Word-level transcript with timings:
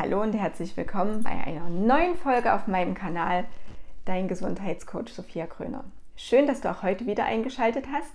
Hallo 0.00 0.22
und 0.22 0.32
herzlich 0.32 0.76
willkommen 0.76 1.24
bei 1.24 1.30
einer 1.30 1.68
neuen 1.68 2.14
Folge 2.14 2.54
auf 2.54 2.68
meinem 2.68 2.94
Kanal 2.94 3.46
Dein 4.04 4.28
Gesundheitscoach 4.28 5.08
Sophia 5.08 5.46
Kröner. 5.46 5.82
Schön, 6.14 6.46
dass 6.46 6.60
du 6.60 6.70
auch 6.70 6.84
heute 6.84 7.06
wieder 7.06 7.24
eingeschaltet 7.24 7.86
hast. 7.92 8.12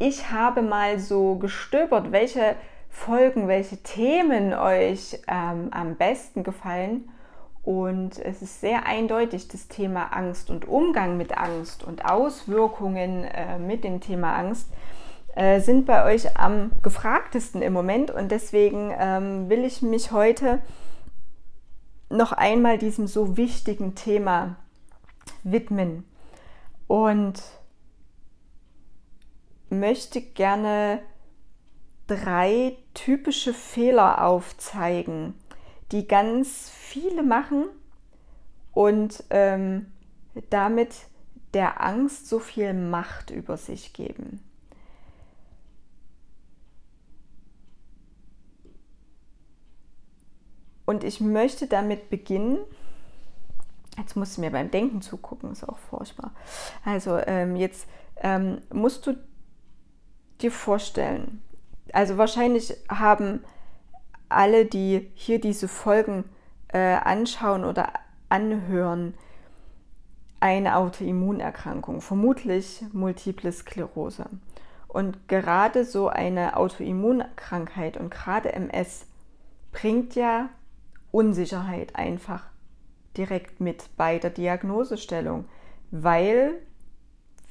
Ich 0.00 0.32
habe 0.32 0.62
mal 0.62 0.98
so 0.98 1.36
gestöbert, 1.36 2.10
welche 2.10 2.56
Folgen, 2.90 3.46
welche 3.46 3.76
Themen 3.76 4.52
euch 4.52 5.20
ähm, 5.28 5.68
am 5.70 5.94
besten 5.94 6.42
gefallen. 6.42 7.08
Und 7.62 8.18
es 8.18 8.42
ist 8.42 8.60
sehr 8.60 8.84
eindeutig 8.86 9.46
das 9.46 9.68
Thema 9.68 10.06
Angst 10.06 10.50
und 10.50 10.66
Umgang 10.66 11.18
mit 11.18 11.38
Angst 11.38 11.84
und 11.84 12.04
Auswirkungen 12.04 13.26
äh, 13.26 13.60
mit 13.60 13.84
dem 13.84 14.00
Thema 14.00 14.34
Angst 14.34 14.66
äh, 15.36 15.60
sind 15.60 15.86
bei 15.86 16.04
euch 16.04 16.36
am 16.36 16.72
gefragtesten 16.82 17.62
im 17.62 17.72
Moment. 17.72 18.10
Und 18.10 18.32
deswegen 18.32 18.92
ähm, 18.98 19.48
will 19.48 19.64
ich 19.64 19.82
mich 19.82 20.10
heute 20.10 20.58
noch 22.12 22.32
einmal 22.32 22.78
diesem 22.78 23.06
so 23.06 23.36
wichtigen 23.36 23.94
Thema 23.94 24.56
widmen 25.42 26.04
und 26.86 27.42
möchte 29.70 30.20
gerne 30.20 31.02
drei 32.06 32.76
typische 32.94 33.54
Fehler 33.54 34.24
aufzeigen, 34.24 35.34
die 35.90 36.06
ganz 36.06 36.70
viele 36.70 37.22
machen 37.22 37.64
und 38.72 39.24
ähm, 39.30 39.86
damit 40.50 40.94
der 41.54 41.82
Angst 41.82 42.28
so 42.28 42.38
viel 42.38 42.74
Macht 42.74 43.30
über 43.30 43.56
sich 43.56 43.92
geben. 43.92 44.40
Und 50.92 51.04
ich 51.04 51.22
möchte 51.22 51.68
damit 51.68 52.10
beginnen. 52.10 52.58
Jetzt 53.96 54.14
musst 54.14 54.36
du 54.36 54.42
mir 54.42 54.50
beim 54.50 54.70
Denken 54.70 55.00
zugucken, 55.00 55.50
ist 55.50 55.66
auch 55.66 55.78
furchtbar. 55.78 56.32
Also 56.84 57.16
ähm, 57.16 57.56
jetzt 57.56 57.86
ähm, 58.18 58.58
musst 58.70 59.06
du 59.06 59.14
dir 60.42 60.52
vorstellen, 60.52 61.42
also 61.94 62.18
wahrscheinlich 62.18 62.76
haben 62.90 63.42
alle, 64.28 64.66
die 64.66 65.10
hier 65.14 65.40
diese 65.40 65.66
Folgen 65.66 66.24
äh, 66.68 66.96
anschauen 66.96 67.64
oder 67.64 67.94
anhören, 68.28 69.14
eine 70.40 70.76
Autoimmunerkrankung, 70.76 72.02
vermutlich 72.02 72.84
multiple 72.92 73.50
Sklerose. 73.50 74.26
Und 74.88 75.26
gerade 75.26 75.86
so 75.86 76.08
eine 76.08 76.58
Autoimmunkrankheit 76.58 77.96
und 77.96 78.10
gerade 78.10 78.52
MS 78.52 79.06
bringt 79.72 80.16
ja 80.16 80.50
Unsicherheit 81.12 81.94
einfach 81.94 82.42
direkt 83.16 83.60
mit 83.60 83.96
bei 83.96 84.18
der 84.18 84.30
Diagnosestellung, 84.30 85.44
weil 85.92 86.54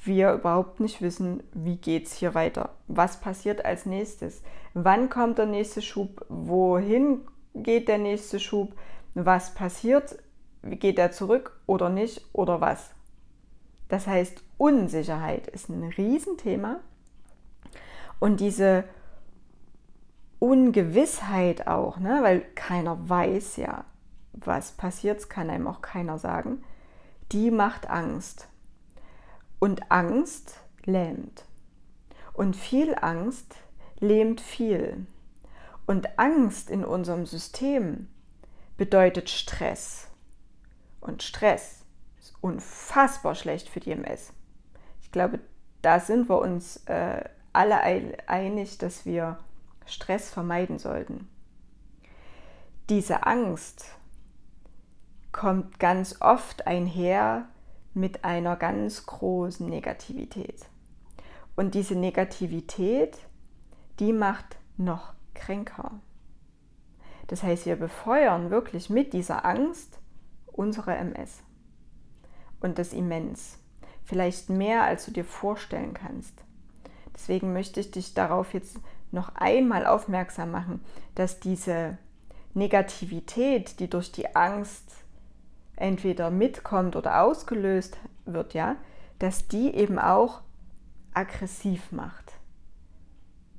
wir 0.04 0.32
überhaupt 0.32 0.80
nicht 0.80 1.00
wissen, 1.00 1.42
wie 1.54 1.76
geht 1.76 2.06
es 2.06 2.14
hier 2.14 2.34
weiter, 2.34 2.70
was 2.88 3.20
passiert 3.20 3.64
als 3.64 3.86
nächstes, 3.86 4.42
wann 4.74 5.08
kommt 5.08 5.38
der 5.38 5.46
nächste 5.46 5.80
Schub, 5.80 6.26
wohin 6.28 7.20
geht 7.54 7.88
der 7.88 7.98
nächste 7.98 8.40
Schub, 8.40 8.74
was 9.14 9.54
passiert, 9.54 10.18
geht 10.62 10.98
er 10.98 11.12
zurück 11.12 11.60
oder 11.66 11.88
nicht 11.88 12.26
oder 12.32 12.60
was. 12.60 12.90
Das 13.88 14.06
heißt, 14.06 14.42
Unsicherheit 14.58 15.48
ist 15.48 15.68
ein 15.68 15.84
Riesenthema. 15.84 16.80
Und 18.20 18.40
diese 18.40 18.84
Ungewissheit 20.42 21.68
auch, 21.68 21.98
ne? 21.98 22.18
weil 22.24 22.40
keiner 22.56 23.08
weiß 23.08 23.58
ja, 23.58 23.84
was 24.32 24.72
passiert, 24.72 25.30
kann 25.30 25.48
einem 25.48 25.68
auch 25.68 25.82
keiner 25.82 26.18
sagen, 26.18 26.64
die 27.30 27.52
macht 27.52 27.88
Angst. 27.88 28.48
Und 29.60 29.92
Angst 29.92 30.56
lähmt. 30.84 31.44
Und 32.32 32.56
viel 32.56 32.96
Angst 33.00 33.54
lähmt 34.00 34.40
viel. 34.40 35.06
Und 35.86 36.18
Angst 36.18 36.70
in 36.70 36.84
unserem 36.84 37.24
System 37.24 38.08
bedeutet 38.76 39.30
Stress. 39.30 40.08
Und 41.00 41.22
Stress 41.22 41.84
ist 42.18 42.34
unfassbar 42.40 43.36
schlecht 43.36 43.68
für 43.68 43.78
die 43.78 43.92
MS. 43.92 44.32
Ich 45.02 45.12
glaube, 45.12 45.38
da 45.82 46.00
sind 46.00 46.28
wir 46.28 46.40
uns 46.40 46.78
äh, 46.86 47.22
alle 47.52 47.78
einig, 48.26 48.78
dass 48.78 49.06
wir 49.06 49.38
Stress 49.92 50.30
vermeiden 50.30 50.78
sollten. 50.78 51.28
Diese 52.88 53.26
Angst 53.26 53.86
kommt 55.30 55.78
ganz 55.78 56.20
oft 56.20 56.66
einher 56.66 57.48
mit 57.94 58.24
einer 58.24 58.56
ganz 58.56 59.06
großen 59.06 59.68
Negativität. 59.68 60.66
Und 61.56 61.74
diese 61.74 61.94
Negativität, 61.94 63.18
die 63.98 64.12
macht 64.12 64.56
noch 64.76 65.12
kränker. 65.34 65.92
Das 67.28 67.42
heißt, 67.42 67.66
wir 67.66 67.76
befeuern 67.76 68.50
wirklich 68.50 68.90
mit 68.90 69.12
dieser 69.12 69.44
Angst 69.44 69.98
unsere 70.46 70.94
MS. 70.96 71.42
Und 72.60 72.78
das 72.78 72.92
immens. 72.92 73.58
Vielleicht 74.04 74.50
mehr, 74.50 74.82
als 74.82 75.04
du 75.04 75.12
dir 75.12 75.24
vorstellen 75.24 75.94
kannst. 75.94 76.34
Deswegen 77.14 77.52
möchte 77.52 77.80
ich 77.80 77.90
dich 77.90 78.14
darauf 78.14 78.52
jetzt 78.54 78.78
noch 79.12 79.34
einmal 79.34 79.86
aufmerksam 79.86 80.50
machen, 80.50 80.80
dass 81.14 81.40
diese 81.40 81.98
Negativität, 82.54 83.80
die 83.80 83.88
durch 83.88 84.12
die 84.12 84.34
Angst 84.34 84.90
entweder 85.76 86.30
mitkommt 86.30 86.96
oder 86.96 87.22
ausgelöst 87.22 87.98
wird, 88.24 88.54
ja, 88.54 88.76
dass 89.18 89.48
die 89.48 89.74
eben 89.74 89.98
auch 89.98 90.42
aggressiv 91.14 91.92
macht. 91.92 92.32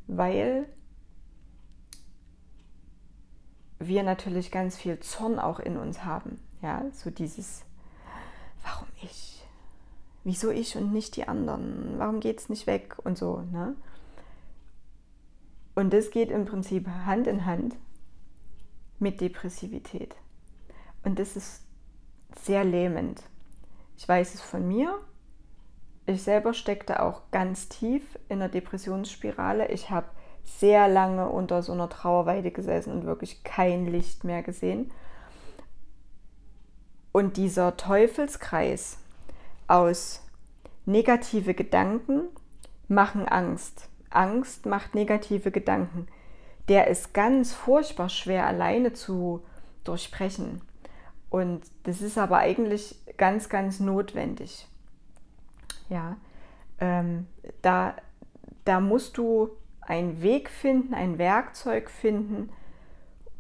Weil 0.08 0.68
wir 3.80 4.04
natürlich 4.04 4.52
ganz 4.52 4.78
viel 4.78 5.00
Zorn 5.00 5.40
auch 5.40 5.60
in 5.60 5.78
uns 5.78 6.04
haben. 6.04 6.40
Ja, 6.62 6.84
so 6.94 7.10
dieses, 7.10 7.64
warum 8.64 8.88
ich? 9.02 9.46
Wieso 10.24 10.52
ich 10.52 10.78
und 10.78 10.94
nicht 10.94 11.18
die 11.18 11.28
anderen? 11.28 11.96
Warum 11.98 12.22
geht 12.22 12.40
es 12.40 12.50
nicht 12.50 12.68
weg? 12.68 12.96
Und 13.04 13.18
so. 13.18 13.42
Ne? 13.52 13.76
Und 15.76 15.94
das 15.94 16.12
geht 16.12 16.30
im 16.30 16.46
Prinzip 16.46 16.88
Hand 16.88 17.28
in 17.28 17.46
Hand 17.46 17.76
mit 19.00 19.22
Depressivität. 19.22 20.16
Und 21.04 21.20
das 21.20 21.36
ist 21.36 21.64
sehr 22.40 22.64
lähmend. 22.64 23.24
Ich 23.98 24.08
weiß 24.08 24.34
es 24.34 24.42
von 24.42 24.68
mir. 24.68 25.00
Ich 26.06 26.24
selber 26.24 26.54
steckte 26.54 27.02
auch 27.02 27.22
ganz 27.32 27.70
tief 27.70 28.20
in 28.30 28.40
der 28.40 28.50
Depressionsspirale. 28.50 29.70
Ich 29.70 29.90
habe 29.90 30.08
sehr 30.44 30.88
lange 30.88 31.30
unter 31.30 31.64
so 31.64 31.72
einer 31.72 31.90
Trauerweide 31.90 32.52
gesessen 32.52 32.92
und 32.92 33.06
wirklich 33.06 33.44
kein 33.44 33.86
Licht 33.86 34.24
mehr 34.24 34.44
gesehen. 34.44 34.92
Und 37.12 37.38
dieser 37.38 37.78
Teufelskreis 37.78 38.98
aus 39.68 40.26
negative 40.86 41.54
Gedanken 41.54 42.24
machen 42.88 43.28
Angst. 43.28 43.90
Angst 44.16 44.66
macht 44.66 44.96
negative 44.96 45.52
Gedanken. 45.52 46.08
Der 46.70 46.88
ist 46.88 47.14
ganz 47.14 47.54
furchtbar 47.54 48.10
schwer 48.10 48.48
alleine 48.48 48.94
zu 48.94 49.44
durchbrechen. 49.84 50.62
Und 51.30 51.64
das 51.84 52.02
ist 52.02 52.18
aber 52.18 52.38
eigentlich 52.38 52.96
ganz, 53.18 53.50
ganz 53.50 53.80
notwendig. 53.80 54.68
Ja, 55.90 56.18
ähm, 56.80 57.28
da, 57.62 57.96
da 58.66 58.80
musst 58.80 59.18
du 59.18 59.50
einen 59.82 60.22
Weg 60.22 60.50
finden, 60.50 60.94
ein 60.94 61.18
Werkzeug 61.18 61.90
finden, 61.90 62.50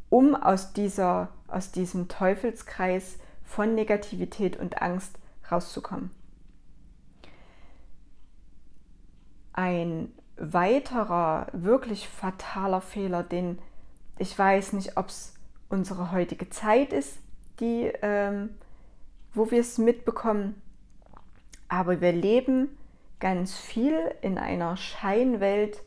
um 0.09 0.35
aus, 0.35 0.73
dieser, 0.73 1.29
aus 1.47 1.71
diesem 1.71 2.07
Teufelskreis 2.07 3.17
von 3.43 3.75
Negativität 3.75 4.57
und 4.57 4.81
Angst 4.81 5.17
rauszukommen. 5.49 6.11
Ein 9.53 10.11
weiterer, 10.51 11.47
wirklich 11.53 12.09
fataler 12.09 12.81
Fehler, 12.81 13.23
den 13.23 13.59
ich 14.17 14.37
weiß 14.37 14.73
nicht, 14.73 14.97
ob 14.97 15.07
es 15.07 15.33
unsere 15.69 16.11
heutige 16.11 16.49
Zeit 16.49 16.93
ist, 16.93 17.17
die, 17.59 17.91
ähm, 18.01 18.49
wo 19.33 19.49
wir 19.49 19.61
es 19.61 19.77
mitbekommen, 19.77 20.61
aber 21.67 22.01
wir 22.01 22.11
leben 22.11 22.77
ganz 23.19 23.57
viel 23.57 23.97
in 24.21 24.37
einer 24.37 24.77
Scheinwelt 24.77 25.81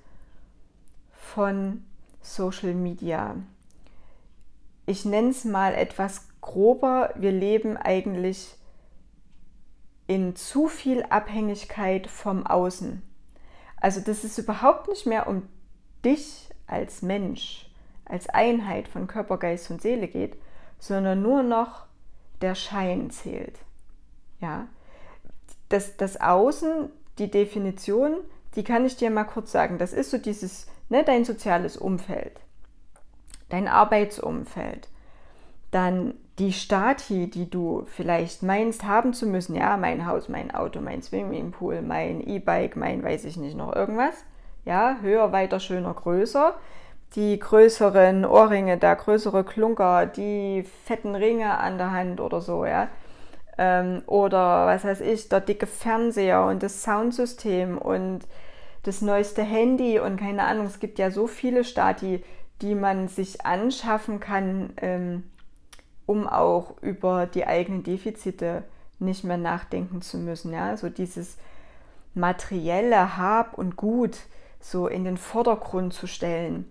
von 1.12 1.85
Social 2.20 2.75
Media. 2.75 3.37
Ich 4.87 5.05
nenne 5.05 5.31
es 5.31 5.44
mal 5.44 5.75
etwas 5.75 6.29
grober, 6.41 7.12
wir 7.17 7.32
leben 7.32 7.76
eigentlich 7.76 8.56
in 10.06 10.35
zu 10.35 10.69
viel 10.69 11.02
Abhängigkeit 11.05 12.06
vom 12.06 12.47
Außen. 12.47 13.02
Also, 13.81 14.00
dass 14.00 14.25
es 14.25 14.38
überhaupt 14.38 14.88
nicht 14.88 15.06
mehr 15.06 15.26
um 15.26 15.43
dich 16.05 16.49
als 16.67 17.02
Mensch, 17.02 17.70
als 18.05 18.28
Einheit 18.28 18.88
von 18.88 19.06
Körper, 19.06 19.38
Geist 19.38 19.70
und 19.70 19.82
Seele 19.82 20.08
geht, 20.08 20.37
sondern 20.78 21.23
nur 21.23 21.43
noch 21.43 21.87
der 22.40 22.55
Schein 22.55 23.11
zählt. 23.11 23.58
Ja, 24.40 24.67
das, 25.69 25.96
das 25.96 26.20
Außen, 26.20 26.90
die 27.19 27.31
Definition, 27.31 28.19
die 28.55 28.64
kann 28.64 28.84
ich 28.84 28.96
dir 28.96 29.11
mal 29.11 29.25
kurz 29.25 29.52
sagen. 29.52 29.78
Das 29.78 29.93
ist 29.93 30.11
so 30.11 30.19
dieses, 30.19 30.67
ne, 30.88 31.02
dein 31.05 31.25
soziales 31.25 31.76
Umfeld, 31.76 32.40
dein 33.49 33.69
Arbeitsumfeld, 33.69 34.88
dann 35.70 36.14
die 36.38 36.53
Stati, 36.53 37.31
die 37.31 37.49
du 37.49 37.87
vielleicht 37.87 38.43
meinst 38.43 38.85
haben 38.85 39.15
zu 39.15 39.27
müssen, 39.27 39.55
ja, 39.56 39.77
mein 39.77 40.06
Haus, 40.06 40.29
mein 40.29 40.55
Auto, 40.55 40.81
mein 40.81 41.03
Swimmingpool, 41.03 41.81
mein 41.81 42.21
E-Bike, 42.21 42.77
mein 42.77 43.03
weiß 43.03 43.25
ich 43.25 43.38
nicht 43.38 43.56
noch 43.56 43.75
irgendwas, 43.75 44.25
ja, 44.65 44.97
höher, 45.00 45.33
weiter, 45.33 45.61
schöner, 45.61 45.94
größer, 45.94 46.55
die 47.15 47.38
größeren 47.38 48.27
Ohrringe, 48.27 48.77
der 48.77 48.97
größere 48.97 49.44
Klunker, 49.44 50.05
die 50.05 50.65
fetten 50.85 51.15
Ringe 51.15 51.59
an 51.59 51.79
der 51.79 51.93
Hand 51.93 52.21
oder 52.21 52.43
so, 52.43 52.67
ja, 52.67 52.88
ähm, 53.56 54.03
oder 54.06 54.67
was 54.67 54.85
weiß 54.85 55.00
ich, 55.00 55.31
der 55.31 55.41
dicke 55.41 55.67
Fernseher 55.67 56.44
und 56.44 56.62
das 56.62 56.83
Soundsystem 56.83 57.79
und 57.79 58.21
das 58.83 59.00
neueste 59.00 59.43
Handy 59.43 59.99
und 59.99 60.19
keine 60.19 60.44
Ahnung, 60.44 60.67
es 60.67 60.81
gibt 60.81 60.99
ja 60.99 61.11
so 61.11 61.27
viele 61.27 61.65
Stati, 61.65 62.23
die 62.61 62.75
man 62.75 63.09
sich 63.09 63.47
anschaffen 63.47 64.21
kann, 64.21 64.75
ähm, 64.77 65.25
um 66.06 66.26
auch 66.29 66.81
über 66.81 67.26
die 67.26 67.47
eigenen 67.47 67.82
Defizite 67.82 68.62
nicht 68.99 69.25
mehr 69.25 69.37
nachdenken 69.37 70.00
zu 70.03 70.19
müssen. 70.19 70.53
Ja? 70.53 70.76
So 70.76 70.88
dieses 70.88 71.37
materielle 72.14 73.19
Hab 73.19 73.58
und 73.58 73.76
Gut 73.76 74.19
so 74.61 74.87
in 74.88 75.05
den 75.05 75.17
Vordergrund 75.17 75.93
zu 75.93 76.06
stellen. 76.06 76.70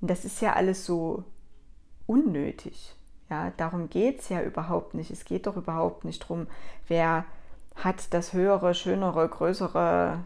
das 0.00 0.24
ist 0.24 0.40
ja 0.40 0.52
alles 0.52 0.86
so 0.86 1.24
unnötig. 2.06 2.94
Ja, 3.30 3.52
darum 3.56 3.90
geht 3.90 4.20
es 4.20 4.28
ja 4.28 4.40
überhaupt 4.42 4.94
nicht. 4.94 5.10
Es 5.10 5.24
geht 5.24 5.46
doch 5.46 5.56
überhaupt 5.56 6.04
nicht 6.04 6.22
darum, 6.22 6.46
wer 6.86 7.24
hat 7.74 8.14
das 8.14 8.32
höhere, 8.32 8.74
schönere, 8.74 9.28
größere, 9.28 10.20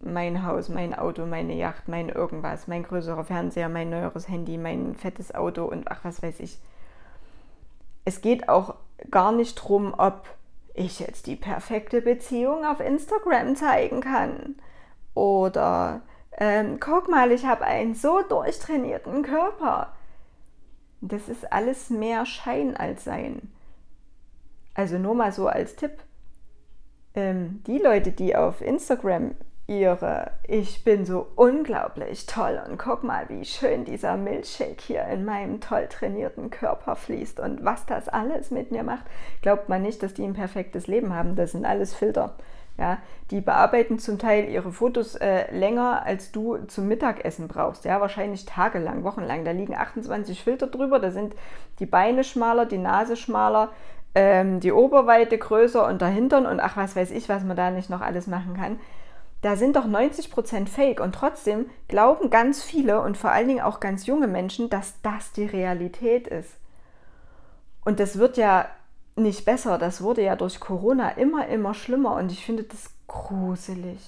mein 0.00 0.44
Haus, 0.44 0.68
mein 0.68 0.94
Auto, 0.94 1.24
meine 1.24 1.54
Yacht, 1.54 1.88
mein 1.88 2.10
irgendwas, 2.10 2.68
mein 2.68 2.82
größerer 2.82 3.24
Fernseher, 3.24 3.68
mein 3.68 3.88
neueres 3.88 4.28
Handy, 4.28 4.58
mein 4.58 4.94
fettes 4.94 5.34
Auto 5.34 5.64
und 5.64 5.90
ach, 5.90 6.00
was 6.02 6.22
weiß 6.22 6.40
ich 6.40 6.58
es 8.04 8.20
geht 8.20 8.48
auch 8.48 8.74
gar 9.10 9.32
nicht 9.32 9.58
darum, 9.58 9.94
ob 9.96 10.26
ich 10.74 11.00
jetzt 11.00 11.26
die 11.26 11.36
perfekte 11.36 12.02
Beziehung 12.02 12.64
auf 12.64 12.80
Instagram 12.80 13.56
zeigen 13.56 14.00
kann. 14.00 14.56
Oder 15.14 16.02
ähm, 16.36 16.78
guck 16.80 17.08
mal, 17.08 17.30
ich 17.30 17.46
habe 17.46 17.64
einen 17.64 17.94
so 17.94 18.22
durchtrainierten 18.22 19.22
Körper. 19.22 19.92
Das 21.00 21.28
ist 21.28 21.52
alles 21.52 21.90
mehr 21.90 22.26
Schein 22.26 22.76
als 22.76 23.04
Sein. 23.04 23.52
Also 24.74 24.98
nur 24.98 25.14
mal 25.14 25.32
so 25.32 25.46
als 25.46 25.76
Tipp. 25.76 26.02
Ähm, 27.14 27.62
die 27.66 27.78
Leute, 27.78 28.10
die 28.10 28.34
auf 28.34 28.60
Instagram 28.60 29.36
ihre 29.66 30.30
Ich 30.46 30.84
bin 30.84 31.06
so 31.06 31.26
unglaublich 31.36 32.26
toll 32.26 32.60
und 32.68 32.78
guck 32.78 33.02
mal, 33.02 33.28
wie 33.28 33.44
schön 33.44 33.84
dieser 33.84 34.16
Milchshake 34.16 34.80
hier 34.80 35.04
in 35.06 35.24
meinem 35.24 35.60
toll 35.60 35.88
trainierten 35.88 36.50
Körper 36.50 36.96
fließt 36.96 37.40
und 37.40 37.64
was 37.64 37.86
das 37.86 38.08
alles 38.08 38.50
mit 38.50 38.70
mir 38.70 38.82
macht. 38.82 39.04
Glaubt 39.40 39.68
man 39.68 39.82
nicht, 39.82 40.02
dass 40.02 40.12
die 40.12 40.24
ein 40.24 40.34
perfektes 40.34 40.86
Leben 40.86 41.14
haben. 41.14 41.34
Das 41.34 41.52
sind 41.52 41.64
alles 41.64 41.94
Filter. 41.94 42.34
Ja, 42.76 42.98
die 43.30 43.40
bearbeiten 43.40 44.00
zum 44.00 44.18
Teil 44.18 44.48
ihre 44.48 44.72
Fotos 44.72 45.14
äh, 45.14 45.50
länger, 45.56 46.04
als 46.04 46.32
du 46.32 46.56
zum 46.66 46.88
Mittagessen 46.88 47.46
brauchst. 47.46 47.84
Ja, 47.84 48.00
wahrscheinlich 48.00 48.46
tagelang, 48.46 49.04
wochenlang. 49.04 49.44
Da 49.44 49.52
liegen 49.52 49.76
28 49.76 50.42
Filter 50.42 50.66
drüber. 50.66 50.98
Da 50.98 51.12
sind 51.12 51.36
die 51.78 51.86
Beine 51.86 52.24
schmaler, 52.24 52.66
die 52.66 52.78
Nase 52.78 53.16
schmaler, 53.16 53.70
ähm, 54.16 54.58
die 54.58 54.72
Oberweite 54.72 55.38
größer 55.38 55.86
und 55.86 56.00
der 56.00 56.08
Hintern 56.08 56.46
und 56.46 56.58
ach, 56.58 56.76
was 56.76 56.96
weiß 56.96 57.12
ich, 57.12 57.28
was 57.28 57.44
man 57.44 57.56
da 57.56 57.70
nicht 57.70 57.90
noch 57.90 58.00
alles 58.00 58.26
machen 58.26 58.54
kann 58.54 58.80
da 59.44 59.56
sind 59.56 59.76
doch 59.76 59.84
90% 59.84 60.68
Fake 60.68 61.00
und 61.00 61.14
trotzdem 61.14 61.66
glauben 61.86 62.30
ganz 62.30 62.62
viele 62.62 63.02
und 63.02 63.18
vor 63.18 63.30
allen 63.30 63.46
Dingen 63.46 63.60
auch 63.60 63.78
ganz 63.78 64.06
junge 64.06 64.26
Menschen, 64.26 64.70
dass 64.70 64.94
das 65.02 65.32
die 65.32 65.44
Realität 65.44 66.26
ist. 66.26 66.52
Und 67.84 68.00
das 68.00 68.18
wird 68.18 68.38
ja 68.38 68.66
nicht 69.16 69.44
besser, 69.44 69.76
das 69.76 70.00
wurde 70.00 70.22
ja 70.22 70.34
durch 70.34 70.60
Corona 70.60 71.10
immer, 71.10 71.46
immer 71.48 71.74
schlimmer 71.74 72.16
und 72.16 72.32
ich 72.32 72.42
finde 72.42 72.62
das 72.62 72.88
gruselig. 73.06 74.00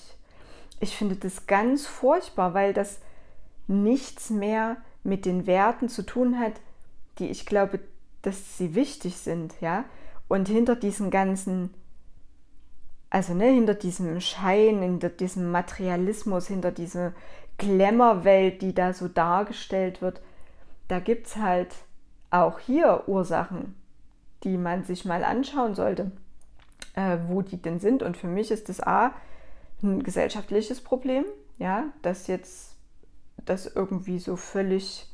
Ich 0.80 0.96
finde 0.96 1.16
das 1.16 1.46
ganz 1.46 1.86
furchtbar, 1.86 2.54
weil 2.54 2.72
das 2.72 3.00
nichts 3.66 4.30
mehr 4.30 4.78
mit 5.04 5.26
den 5.26 5.46
Werten 5.46 5.90
zu 5.90 6.02
tun 6.02 6.38
hat, 6.38 6.54
die 7.18 7.28
ich 7.28 7.44
glaube, 7.44 7.80
dass 8.22 8.56
sie 8.56 8.74
wichtig 8.74 9.18
sind, 9.18 9.52
ja. 9.60 9.84
Und 10.28 10.48
hinter 10.48 10.76
diesen 10.76 11.10
ganzen 11.10 11.74
also 13.10 13.34
ne, 13.34 13.46
hinter 13.46 13.74
diesem 13.74 14.20
Schein, 14.20 14.82
hinter 14.82 15.08
diesem 15.08 15.50
Materialismus, 15.50 16.48
hinter 16.48 16.72
dieser 16.72 17.12
Glamour-Welt, 17.58 18.62
die 18.62 18.74
da 18.74 18.92
so 18.92 19.08
dargestellt 19.08 20.02
wird, 20.02 20.20
da 20.88 20.98
gibt 20.98 21.26
es 21.26 21.36
halt 21.36 21.74
auch 22.30 22.58
hier 22.58 23.04
Ursachen, 23.06 23.74
die 24.44 24.56
man 24.56 24.84
sich 24.84 25.04
mal 25.04 25.24
anschauen 25.24 25.74
sollte, 25.74 26.12
äh, 26.94 27.18
wo 27.28 27.42
die 27.42 27.60
denn 27.60 27.80
sind. 27.80 28.02
Und 28.02 28.16
für 28.16 28.26
mich 28.26 28.50
ist 28.50 28.68
das 28.68 28.80
A, 28.80 29.12
ein 29.82 30.02
gesellschaftliches 30.02 30.80
Problem, 30.80 31.24
ja, 31.58 31.84
dass 32.02 32.26
jetzt 32.26 32.76
das 33.44 33.66
irgendwie 33.66 34.18
so 34.18 34.36
völlig 34.36 35.08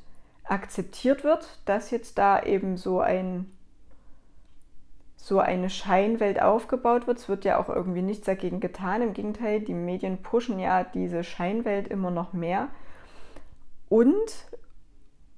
akzeptiert 0.45 1.25
wird, 1.25 1.61
dass 1.65 1.91
jetzt 1.91 2.19
da 2.19 2.43
eben 2.43 2.77
so 2.77 3.01
ein 3.01 3.51
so 5.23 5.39
eine 5.39 5.71
Scheinwelt 5.71 6.43
aufgebaut 6.43 7.07
wird. 7.07 7.19
Es 7.19 7.29
wird 7.29 7.45
ja 7.45 7.61
auch 7.61 7.69
irgendwie 7.69 8.03
nichts 8.03 8.27
dagegen 8.27 8.59
getan. 8.59 9.03
Im 9.03 9.13
Gegenteil, 9.13 9.61
die 9.61 9.73
Medien 9.73 10.21
pushen 10.21 10.59
ja 10.59 10.83
diese 10.83 11.23
Scheinwelt 11.23 11.87
immer 11.87 12.11
noch 12.11 12.33
mehr. 12.33 12.71
Und, 13.89 14.49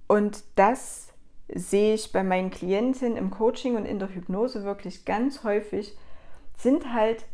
und 0.08 0.42
das 0.56 1.08
sehe 1.48 1.92
ich 1.92 2.12
bei 2.12 2.22
meinen 2.22 2.50
Klientinnen 2.50 3.18
im 3.18 3.30
Coaching 3.30 3.76
und 3.76 3.84
in 3.84 3.98
der 3.98 4.08
Hypnose 4.08 4.64
wirklich 4.64 5.04
ganz 5.04 5.44
häufig, 5.44 5.94
sind 6.56 6.94
halt 6.94 7.26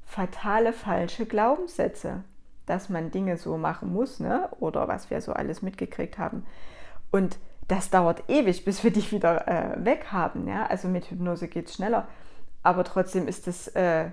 fatale 0.00 0.72
falsche 0.72 1.26
Glaubenssätze, 1.26 2.24
dass 2.64 2.88
man 2.88 3.10
Dinge 3.10 3.36
so 3.36 3.58
machen 3.58 3.92
muss, 3.92 4.18
ne? 4.18 4.48
oder 4.60 4.88
was 4.88 5.10
wir 5.10 5.20
so 5.20 5.34
alles 5.34 5.60
mitgekriegt 5.60 6.16
haben. 6.16 6.46
Und 7.10 7.38
das 7.70 7.90
dauert 7.90 8.28
ewig, 8.28 8.64
bis 8.64 8.82
wir 8.82 8.90
die 8.90 9.10
wieder 9.12 9.46
äh, 9.46 9.84
weg 9.84 10.06
haben. 10.10 10.48
Ja? 10.48 10.66
Also 10.66 10.88
mit 10.88 11.10
Hypnose 11.10 11.48
geht 11.48 11.68
es 11.68 11.74
schneller. 11.74 12.08
Aber 12.62 12.84
trotzdem 12.84 13.28
ist 13.28 13.46
das, 13.46 13.68
äh, 13.68 14.10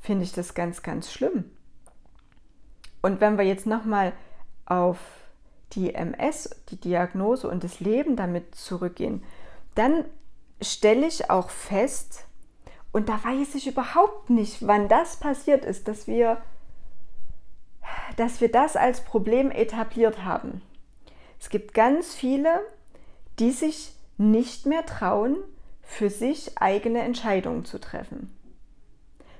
finde 0.00 0.24
ich 0.24 0.32
das 0.32 0.54
ganz, 0.54 0.82
ganz 0.82 1.10
schlimm. 1.10 1.44
Und 3.00 3.20
wenn 3.20 3.38
wir 3.38 3.44
jetzt 3.44 3.66
nochmal 3.66 4.12
auf 4.66 4.98
die 5.72 5.94
MS, 5.94 6.50
die 6.70 6.80
Diagnose 6.80 7.48
und 7.48 7.64
das 7.64 7.80
Leben 7.80 8.16
damit 8.16 8.54
zurückgehen, 8.54 9.22
dann 9.74 10.04
stelle 10.60 11.06
ich 11.06 11.30
auch 11.30 11.50
fest, 11.50 12.24
und 12.90 13.08
da 13.08 13.22
weiß 13.22 13.54
ich 13.54 13.66
überhaupt 13.66 14.30
nicht, 14.30 14.66
wann 14.66 14.88
das 14.88 15.16
passiert 15.16 15.64
ist, 15.64 15.88
dass 15.88 16.06
wir, 16.06 16.42
dass 18.16 18.40
wir 18.40 18.50
das 18.50 18.76
als 18.76 19.02
Problem 19.02 19.50
etabliert 19.50 20.24
haben. 20.24 20.62
Es 21.38 21.50
gibt 21.50 21.74
ganz 21.74 22.14
viele, 22.14 22.60
die 23.38 23.50
sich 23.50 23.94
nicht 24.16 24.66
mehr 24.66 24.84
trauen, 24.84 25.36
für 25.82 26.10
sich 26.10 26.58
eigene 26.60 27.00
Entscheidungen 27.00 27.64
zu 27.64 27.80
treffen. 27.80 28.34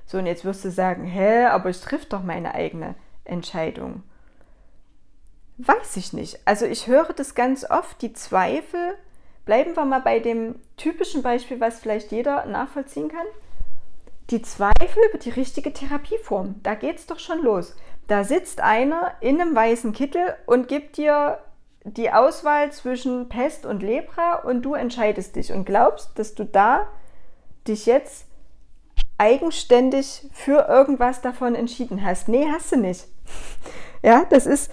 So, 0.05 0.17
und 0.17 0.25
jetzt 0.25 0.45
wirst 0.45 0.65
du 0.65 0.71
sagen, 0.71 1.03
hä, 1.03 1.45
aber 1.45 1.69
ich 1.69 1.79
triff 1.79 2.07
doch 2.07 2.23
meine 2.23 2.55
eigene 2.55 2.95
Entscheidung. 3.23 4.01
Weiß 5.59 5.97
ich 5.97 6.13
nicht. 6.13 6.39
Also 6.45 6.65
ich 6.65 6.87
höre 6.87 7.13
das 7.13 7.35
ganz 7.35 7.69
oft, 7.69 8.01
die 8.01 8.13
Zweifel. 8.13 8.95
Bleiben 9.45 9.75
wir 9.75 9.85
mal 9.85 9.99
bei 9.99 10.19
dem 10.19 10.55
typischen 10.77 11.21
Beispiel, 11.21 11.59
was 11.59 11.79
vielleicht 11.79 12.11
jeder 12.11 12.45
nachvollziehen 12.45 13.09
kann. 13.09 13.27
Die 14.31 14.41
Zweifel 14.41 15.03
über 15.09 15.17
die 15.19 15.31
richtige 15.31 15.73
Therapieform. 15.73 16.55
Da 16.63 16.75
geht 16.75 16.97
es 16.97 17.05
doch 17.05 17.19
schon 17.19 17.43
los. 17.43 17.75
Da 18.07 18.23
sitzt 18.23 18.61
einer 18.61 19.11
in 19.19 19.39
einem 19.39 19.55
weißen 19.55 19.91
Kittel 19.91 20.35
und 20.47 20.67
gibt 20.67 20.97
dir 20.97 21.39
die 21.83 22.11
Auswahl 22.11 22.71
zwischen 22.71 23.29
Pest 23.29 23.65
und 23.65 23.81
Lepra 23.81 24.35
und 24.35 24.63
du 24.63 24.73
entscheidest 24.73 25.35
dich 25.35 25.51
und 25.53 25.65
glaubst, 25.65 26.17
dass 26.19 26.35
du 26.35 26.45
da 26.45 26.87
dich 27.67 27.85
jetzt 27.85 28.25
eigenständig 29.17 30.27
für 30.31 30.67
irgendwas 30.67 31.21
davon 31.21 31.55
entschieden 31.55 32.03
hast. 32.03 32.27
Nee, 32.27 32.47
hast 32.51 32.71
du 32.71 32.77
nicht. 32.77 33.07
Ja, 34.01 34.23
das 34.29 34.45
ist, 34.45 34.71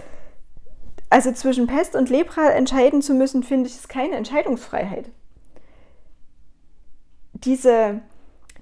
also 1.10 1.32
zwischen 1.32 1.66
Pest 1.66 1.96
und 1.96 2.10
Lepra 2.10 2.50
entscheiden 2.50 3.02
zu 3.02 3.12
müssen, 3.12 3.42
finde 3.42 3.68
ich, 3.68 3.74
ist 3.74 3.88
keine 3.88 4.14
Entscheidungsfreiheit. 4.14 5.10
Diese, 7.32 8.02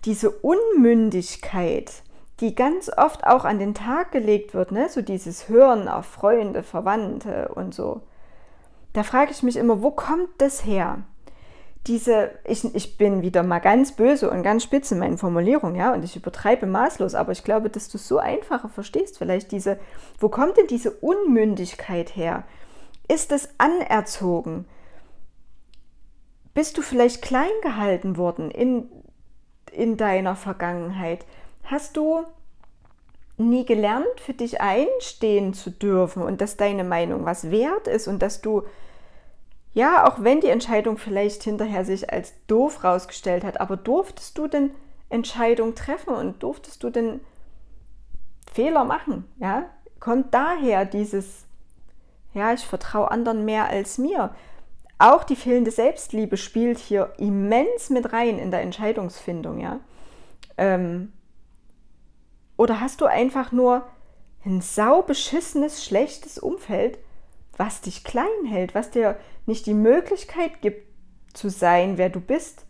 diese 0.07 0.31
Unmündigkeit, 0.31 1.93
die 2.41 2.55
ganz 2.55 2.91
oft 2.97 3.27
auch 3.27 3.45
an 3.45 3.59
den 3.59 3.75
Tag 3.75 4.11
gelegt 4.11 4.55
wird, 4.55 4.73
ne? 4.73 4.89
so 4.89 5.03
dieses 5.03 5.51
Hören 5.51 5.87
auf 5.87 6.07
Freunde, 6.07 6.63
Verwandte 6.63 7.49
und 7.55 7.75
so, 7.75 8.01
da 8.95 9.03
frage 9.03 9.33
ich 9.33 9.43
mich 9.43 9.57
immer, 9.57 9.83
wo 9.83 9.91
kommt 9.91 10.31
das 10.39 10.65
her? 10.65 11.05
diese, 11.87 12.31
ich, 12.45 12.65
ich 12.75 12.97
bin 12.97 13.23
wieder 13.23 13.43
mal 13.43 13.59
ganz 13.59 13.93
böse 13.93 14.31
und 14.31 14.43
ganz 14.43 14.63
spitz 14.63 14.91
in 14.91 14.99
meinen 14.99 15.19
Formulierungen, 15.19 15.77
ja, 15.77 15.93
und 15.93 16.03
ich 16.03 16.17
übertreibe 16.17 16.67
maßlos, 16.67 17.15
aber 17.15 17.33
ich 17.33 17.45
glaube, 17.45 17.69
dass 17.69 17.89
du 17.89 17.99
es 17.99 18.09
so 18.09 18.19
einfacher 18.19 18.71
verstehst, 18.71 19.19
vielleicht 19.19 19.53
diese, 19.53 19.79
wo 20.19 20.31
kommt 20.31 20.57
denn 20.57 20.67
diese 20.67 20.91
Unmündigkeit 20.91 22.17
her? 22.17 22.45
Ist 23.07 23.33
es 23.33 23.51
anerzogen? 23.59 24.65
Bist 26.55 26.79
du 26.79 26.83
vielleicht 26.83 27.21
klein 27.21 27.51
gehalten 27.63 28.17
worden 28.17 28.51
in, 28.51 28.89
in 29.71 29.99
deiner 29.99 30.37
Vergangenheit? 30.37 31.27
Hast 31.65 31.99
du 31.99 32.25
nie 33.37 33.65
gelernt, 33.65 34.21
für 34.21 34.33
dich 34.33 34.61
einstehen 34.61 35.55
zu 35.55 35.71
dürfen 35.71 36.23
und 36.23 36.41
dass 36.41 36.57
deine 36.57 36.85
Meinung 36.85 37.25
was 37.25 37.51
wert 37.51 37.89
ist 37.89 38.07
und 38.09 38.21
dass 38.21 38.41
du 38.41 38.63
ja, 39.75 40.07
auch 40.07 40.23
wenn 40.23 40.41
die 40.41 40.49
Entscheidung 40.49 40.99
vielleicht 40.99 41.43
hinterher 41.43 41.85
sich 41.85 42.13
als 42.13 42.33
doof 42.47 42.85
rausgestellt 42.85 43.43
hat, 43.43 43.61
aber 43.61 43.77
durftest 43.77 44.39
du 44.39 44.47
denn 44.47 44.71
Entscheidung 45.11 45.75
treffen 45.75 46.15
und 46.15 46.43
durftest 46.45 46.83
du 46.85 46.91
denn 46.91 47.21
Fehler 48.53 48.85
machen? 48.85 49.25
Ja, 49.41 49.65
kommt 49.99 50.33
daher 50.33 50.85
dieses, 50.85 51.45
ja, 52.35 52.53
ich 52.53 52.65
vertraue 52.65 53.11
anderen 53.11 53.45
mehr 53.45 53.69
als 53.69 53.99
mir. 53.99 54.33
Auch 54.99 55.25
die 55.25 55.35
fehlende 55.35 55.73
Selbstliebe 55.73 56.37
spielt 56.37 56.79
hier 56.79 57.13
immens 57.19 57.91
mit 57.91 58.13
rein 58.13 58.39
in 58.39 58.53
der 58.53 58.61
Entscheidungsfindung, 58.61 59.59
ja. 59.59 59.81
Ähm, 60.57 61.13
oder 62.57 62.81
hast 62.81 63.01
du 63.01 63.07
einfach 63.07 63.53
nur 63.53 63.85
ein 64.45 64.61
saubeschissenes, 64.61 65.85
schlechtes 65.85 66.39
Umfeld, 66.39 66.99
was 67.57 67.81
dich 67.81 68.05
klein 68.05 68.45
hält, 68.47 68.75
was 68.75 68.91
dir 68.91 69.17
nicht 69.47 69.67
die 69.67 69.75
Möglichkeit 69.75 70.61
gibt, 70.61 70.87
zu 71.33 71.49
sein, 71.49 71.99
wer 71.99 72.11
du 72.11 72.21
bist 72.21 72.65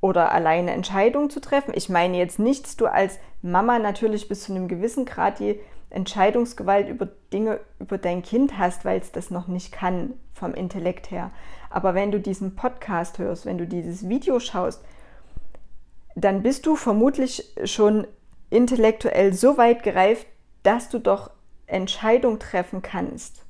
oder 0.00 0.32
alleine 0.32 0.72
Entscheidungen 0.72 1.30
zu 1.30 1.40
treffen. 1.40 1.72
Ich 1.74 1.88
meine 1.88 2.16
jetzt 2.16 2.38
nicht, 2.38 2.66
dass 2.66 2.76
du 2.76 2.86
als 2.86 3.18
Mama 3.42 3.78
natürlich 3.78 4.28
bis 4.28 4.44
zu 4.44 4.52
einem 4.52 4.66
gewissen 4.66 5.04
Grad 5.04 5.38
die 5.38 5.60
Entscheidungsgewalt 5.90 6.88
über 6.88 7.08
Dinge 7.32 7.60
über 7.78 7.98
dein 7.98 8.22
Kind 8.22 8.58
hast, 8.58 8.84
weil 8.84 9.00
es 9.00 9.12
das 9.12 9.30
noch 9.30 9.48
nicht 9.48 9.72
kann 9.72 10.14
vom 10.32 10.54
Intellekt 10.54 11.10
her. 11.10 11.30
Aber 11.68 11.94
wenn 11.94 12.12
du 12.12 12.20
diesen 12.20 12.54
Podcast 12.54 13.18
hörst, 13.18 13.44
wenn 13.44 13.58
du 13.58 13.66
dieses 13.66 14.08
Video 14.08 14.40
schaust, 14.40 14.82
dann 16.14 16.42
bist 16.42 16.66
du 16.66 16.76
vermutlich 16.76 17.52
schon 17.64 18.06
intellektuell 18.50 19.32
so 19.32 19.56
weit 19.56 19.82
gereift, 19.82 20.26
dass 20.62 20.88
du 20.88 20.98
doch 20.98 21.30
Entscheidungen 21.66 22.38
treffen 22.38 22.82
kannst. 22.82 23.44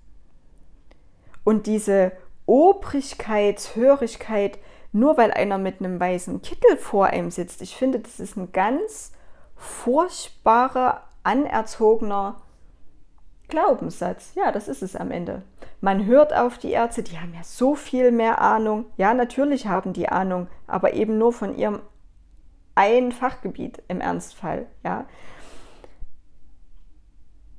Und 1.43 1.67
diese 1.67 2.13
Obrigkeitshörigkeit, 2.47 4.59
nur 4.93 5.17
weil 5.17 5.33
einer 5.33 5.59
mit 5.59 5.81
einem 5.81 5.99
weißen 6.01 6.43
Kittel 6.43 6.77
vor 6.77 7.07
einem 7.07 7.31
sitzt. 7.31 7.63
Ich 7.63 7.77
finde, 7.77 8.01
das 8.01 8.19
ist 8.21 8.37
ein 8.37 8.53
ganz 8.53 9.13
furchtbarer, 9.57 11.05
anerzogener 11.23 12.43
Glaubenssatz. 13.49 14.33
Ja, 14.35 14.53
das 14.53 14.69
ist 14.69 14.83
es 14.83 14.97
am 14.97 15.11
Ende. 15.11 15.43
Man 15.81 16.05
hört 16.07 16.35
auf 16.35 16.59
die 16.59 16.73
Ärzte, 16.73 17.03
die 17.03 17.19
haben 17.19 17.33
ja 17.35 17.43
so 17.43 17.75
viel 17.75 18.13
mehr 18.13 18.41
Ahnung. 18.41 18.87
Ja, 18.97 19.15
natürlich 19.15 19.67
haben 19.67 19.93
die 19.93 20.09
Ahnung, 20.09 20.49
aber 20.67 20.95
eben 20.95 21.19
nur 21.19 21.33
von 21.33 21.57
ihrem 21.57 21.81
einen 22.81 23.13
Fachgebiet 23.13 23.83
im 23.89 24.01
Ernstfall. 24.01 24.67
Ja. 24.83 25.05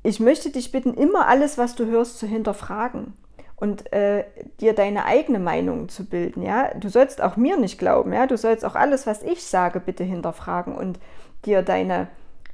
Ich 0.01 0.19
möchte 0.19 0.49
dich 0.49 0.71
bitten, 0.71 0.95
immer 0.95 1.27
alles, 1.27 1.59
was 1.59 1.75
du 1.75 1.85
hörst, 1.85 2.17
zu 2.17 2.25
hinterfragen 2.25 3.13
und 3.55 3.93
äh, 3.93 4.25
dir 4.59 4.73
deine 4.73 5.05
eigene 5.05 5.37
Meinung 5.37 5.89
zu 5.89 6.05
bilden. 6.05 6.41
Ja? 6.41 6.73
Du 6.73 6.89
sollst 6.89 7.21
auch 7.21 7.37
mir 7.37 7.55
nicht 7.55 7.77
glauben. 7.77 8.11
Ja? 8.11 8.25
Du 8.25 8.35
sollst 8.35 8.65
auch 8.65 8.73
alles, 8.73 9.05
was 9.05 9.21
ich 9.21 9.45
sage, 9.45 9.79
bitte 9.79 10.03
hinterfragen 10.03 10.73
und 10.73 10.99
dir 11.45 11.61
deine, 11.61 12.07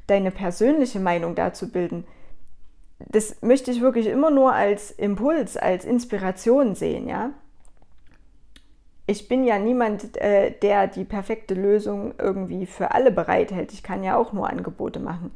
deine 0.08 0.32
persönliche 0.32 1.00
Meinung 1.00 1.36
dazu 1.36 1.72
bilden. 1.72 2.06
Das 3.00 3.42
möchte 3.42 3.72
ich 3.72 3.80
wirklich 3.80 4.08
immer 4.08 4.30
nur 4.30 4.52
als 4.52 4.92
Impuls, 4.92 5.56
als 5.56 5.86
Inspiration 5.86 6.76
sehen. 6.76 7.08
Ja? 7.08 7.32
Ich 9.10 9.30
bin 9.30 9.46
ja 9.46 9.58
niemand, 9.58 10.18
äh, 10.18 10.52
der 10.52 10.88
die 10.88 11.06
perfekte 11.06 11.54
Lösung 11.54 12.14
irgendwie 12.18 12.66
für 12.66 12.92
alle 12.92 13.10
bereithält. 13.10 13.72
Ich 13.72 13.82
kann 13.82 14.04
ja 14.04 14.18
auch 14.18 14.34
nur 14.34 14.50
Angebote 14.50 15.00
machen. 15.00 15.32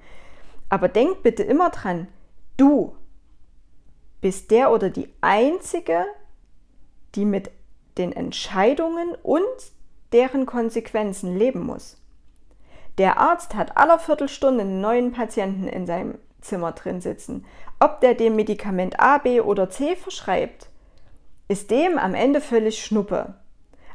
Aber 0.69 0.89
denk 0.89 1.23
bitte 1.23 1.43
immer 1.43 1.69
dran, 1.69 2.07
du 2.57 2.95
bist 4.19 4.51
der 4.51 4.71
oder 4.71 4.89
die 4.89 5.09
Einzige, 5.21 6.05
die 7.15 7.25
mit 7.25 7.49
den 7.97 8.11
Entscheidungen 8.11 9.15
und 9.23 9.41
deren 10.11 10.45
Konsequenzen 10.45 11.37
leben 11.37 11.65
muss. 11.65 11.97
Der 12.97 13.17
Arzt 13.17 13.55
hat 13.55 13.77
aller 13.77 13.99
Viertelstunde 13.99 14.61
einen 14.61 14.81
neuen 14.81 15.13
Patienten 15.13 15.67
in 15.67 15.85
seinem 15.85 16.15
Zimmer 16.41 16.73
drin 16.73 16.99
sitzen. 17.01 17.45
Ob 17.79 18.01
der 18.01 18.15
dem 18.15 18.35
Medikament 18.35 18.99
A, 18.99 19.17
B 19.17 19.39
oder 19.41 19.69
C 19.69 19.95
verschreibt, 19.95 20.69
ist 21.47 21.71
dem 21.71 21.97
am 21.97 22.13
Ende 22.13 22.41
völlig 22.41 22.83
Schnuppe. 22.83 23.35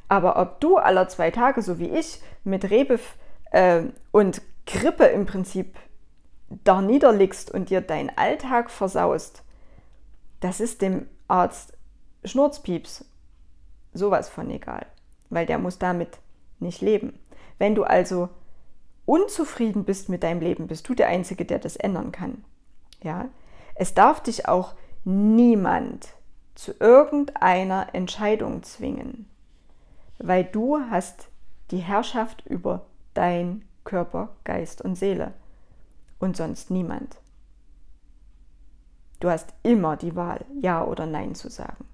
Aber 0.09 0.39
ob 0.39 0.61
du 0.61 0.77
aller 0.77 1.09
zwei 1.09 1.31
Tage, 1.31 1.63
so 1.63 1.79
wie 1.79 1.89
ich, 1.89 2.21
mit 2.45 2.71
Rebe 2.71 2.99
äh, 3.51 3.83
und 4.13 4.43
Grippe 4.67 5.05
im 5.05 5.27
Prinzip 5.27 5.77
da 6.65 6.81
niederliegst 6.81 7.51
und 7.51 7.71
dir 7.71 7.81
deinen 7.81 8.11
Alltag 8.17 8.71
versaust, 8.71 9.43
das 10.41 10.61
ist 10.61 10.83
dem 10.83 11.07
Arzt 11.29 11.73
Schnurzpieps 12.25 13.05
sowas 13.93 14.29
von 14.29 14.51
egal, 14.51 14.87
weil 15.31 15.47
der 15.47 15.59
muss 15.59 15.79
damit 15.79 16.19
nicht 16.61 16.81
leben. 16.83 17.19
Wenn 17.59 17.75
du 17.75 17.85
also 17.85 18.29
unzufrieden 19.07 19.85
bist 19.85 20.09
mit 20.09 20.23
deinem 20.23 20.41
Leben, 20.41 20.67
bist 20.67 20.89
du 20.89 20.95
der 20.95 21.09
Einzige, 21.09 21.45
der 21.45 21.59
das 21.59 21.77
ändern 21.77 22.13
kann. 22.13 22.45
Ja? 23.03 23.29
Es 23.75 23.95
darf 23.95 24.23
dich 24.23 24.49
auch 24.49 24.75
niemand 25.05 26.09
zu 26.55 26.73
irgendeiner 26.81 27.95
Entscheidung 27.95 28.63
zwingen, 28.63 29.29
weil 30.19 30.45
du 30.45 30.79
hast 30.91 31.29
die 31.71 31.79
Herrschaft 31.79 32.45
über 32.47 32.87
dein 33.15 33.65
Körper, 33.85 34.31
Geist 34.45 34.83
und 34.83 34.97
Seele 34.97 35.33
und 36.19 36.37
sonst 36.37 36.71
niemand. 36.71 37.17
Du 39.21 39.31
hast 39.31 39.55
immer 39.63 39.97
die 39.97 40.15
Wahl, 40.15 40.45
Ja 40.61 40.85
oder 40.85 41.07
Nein 41.07 41.35
zu 41.35 41.49
sagen. 41.49 41.85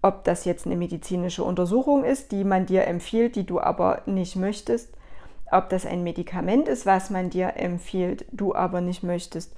Ob 0.00 0.24
das 0.24 0.44
jetzt 0.44 0.66
eine 0.66 0.76
medizinische 0.76 1.44
Untersuchung 1.44 2.04
ist, 2.04 2.32
die 2.32 2.44
man 2.44 2.66
dir 2.66 2.86
empfiehlt, 2.86 3.36
die 3.36 3.46
du 3.46 3.60
aber 3.60 4.02
nicht 4.06 4.36
möchtest, 4.36 4.96
ob 5.50 5.68
das 5.68 5.86
ein 5.86 6.02
Medikament 6.02 6.66
ist, 6.66 6.86
was 6.86 7.10
man 7.10 7.30
dir 7.30 7.56
empfiehlt, 7.56 8.24
du 8.32 8.54
aber 8.54 8.80
nicht 8.80 9.02
möchtest, 9.02 9.54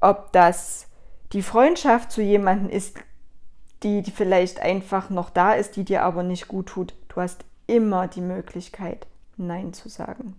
ob 0.00 0.32
das 0.32 0.88
die 1.32 1.42
Freundschaft 1.42 2.10
zu 2.10 2.22
jemandem 2.22 2.68
ist, 2.68 2.98
die, 3.82 4.02
die 4.02 4.10
vielleicht 4.10 4.60
einfach 4.60 5.10
noch 5.10 5.30
da 5.30 5.52
ist, 5.52 5.76
die 5.76 5.84
dir 5.84 6.02
aber 6.02 6.22
nicht 6.22 6.48
gut 6.48 6.66
tut. 6.66 6.94
Du 7.08 7.20
hast 7.20 7.44
immer 7.66 8.08
die 8.08 8.20
Möglichkeit, 8.20 9.06
Nein 9.36 9.72
zu 9.72 9.88
sagen. 9.88 10.34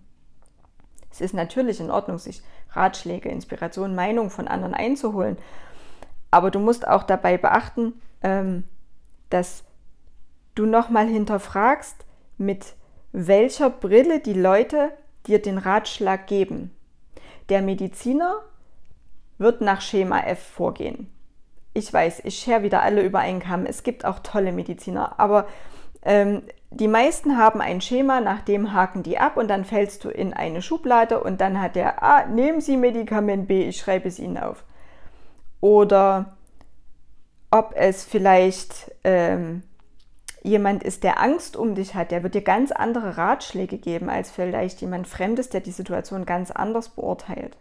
Es 1.10 1.20
ist 1.20 1.34
natürlich 1.34 1.80
in 1.80 1.90
Ordnung, 1.90 2.18
sich 2.18 2.42
Ratschläge, 2.72 3.28
Inspiration, 3.28 3.94
Meinung 3.94 4.30
von 4.30 4.46
anderen 4.46 4.74
einzuholen. 4.74 5.38
Aber 6.30 6.50
du 6.50 6.60
musst 6.60 6.86
auch 6.86 7.02
dabei 7.02 7.36
beachten, 7.36 7.94
ähm, 8.22 8.64
dass 9.30 9.64
du 10.54 10.66
nochmal 10.66 11.08
hinterfragst, 11.08 12.04
mit 12.38 12.74
welcher 13.12 13.70
Brille 13.70 14.20
die 14.20 14.34
Leute 14.34 14.90
dir 15.26 15.42
den 15.42 15.58
Ratschlag 15.58 16.26
geben. 16.26 16.70
Der 17.48 17.62
Mediziner 17.62 18.42
wird 19.38 19.60
nach 19.60 19.80
Schema 19.80 20.20
F 20.20 20.40
vorgehen. 20.40 21.08
Ich 21.80 21.90
weiß, 21.90 22.20
ich 22.24 22.36
schere 22.36 22.62
wieder 22.62 22.82
alle 22.82 23.02
über 23.02 23.20
einen 23.20 23.40
Kamm. 23.40 23.64
Es 23.64 23.82
gibt 23.82 24.04
auch 24.04 24.18
tolle 24.18 24.52
Mediziner, 24.52 25.18
aber 25.18 25.46
ähm, 26.02 26.42
die 26.68 26.88
meisten 26.88 27.38
haben 27.38 27.62
ein 27.62 27.80
Schema, 27.80 28.20
nach 28.20 28.42
dem 28.42 28.74
haken 28.74 29.02
die 29.02 29.18
ab 29.18 29.38
und 29.38 29.48
dann 29.48 29.64
fällst 29.64 30.04
du 30.04 30.10
in 30.10 30.34
eine 30.34 30.60
Schublade 30.60 31.22
und 31.22 31.40
dann 31.40 31.58
hat 31.58 31.76
der, 31.76 32.02
ah, 32.02 32.26
nehmen 32.26 32.60
Sie 32.60 32.76
Medikament 32.76 33.48
B, 33.48 33.66
ich 33.66 33.78
schreibe 33.78 34.08
es 34.08 34.18
Ihnen 34.18 34.36
auf. 34.36 34.62
Oder 35.62 36.36
ob 37.50 37.72
es 37.74 38.04
vielleicht 38.04 38.92
ähm, 39.02 39.62
jemand 40.42 40.82
ist, 40.82 41.02
der 41.02 41.18
Angst 41.18 41.56
um 41.56 41.74
dich 41.74 41.94
hat, 41.94 42.10
der 42.10 42.22
wird 42.22 42.34
dir 42.34 42.42
ganz 42.42 42.72
andere 42.72 43.16
Ratschläge 43.16 43.78
geben 43.78 44.10
als 44.10 44.30
vielleicht 44.30 44.82
jemand 44.82 45.08
Fremdes, 45.08 45.48
der 45.48 45.62
die 45.62 45.72
Situation 45.72 46.26
ganz 46.26 46.50
anders 46.50 46.90
beurteilt. 46.90 47.56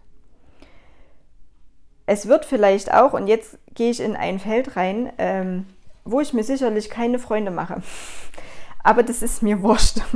Es 2.10 2.28
wird 2.28 2.44
vielleicht 2.44 2.92
auch, 2.92 3.13
und 3.13 3.28
jetzt 3.28 3.60
gehe 3.75 3.92
ich 3.92 4.00
in 4.00 4.16
ein 4.16 4.39
Feld 4.39 4.75
rein, 4.75 5.13
ähm, 5.20 5.68
wo 6.06 6.20
ich 6.22 6.34
mir 6.34 6.44
sicherlich 6.44 6.89
keine 6.89 7.20
Freunde 7.20 7.51
mache 7.51 7.84
aber 8.84 9.04
das 9.04 9.22
ist 9.22 9.44
mir 9.44 9.62
wurscht. 9.62 10.01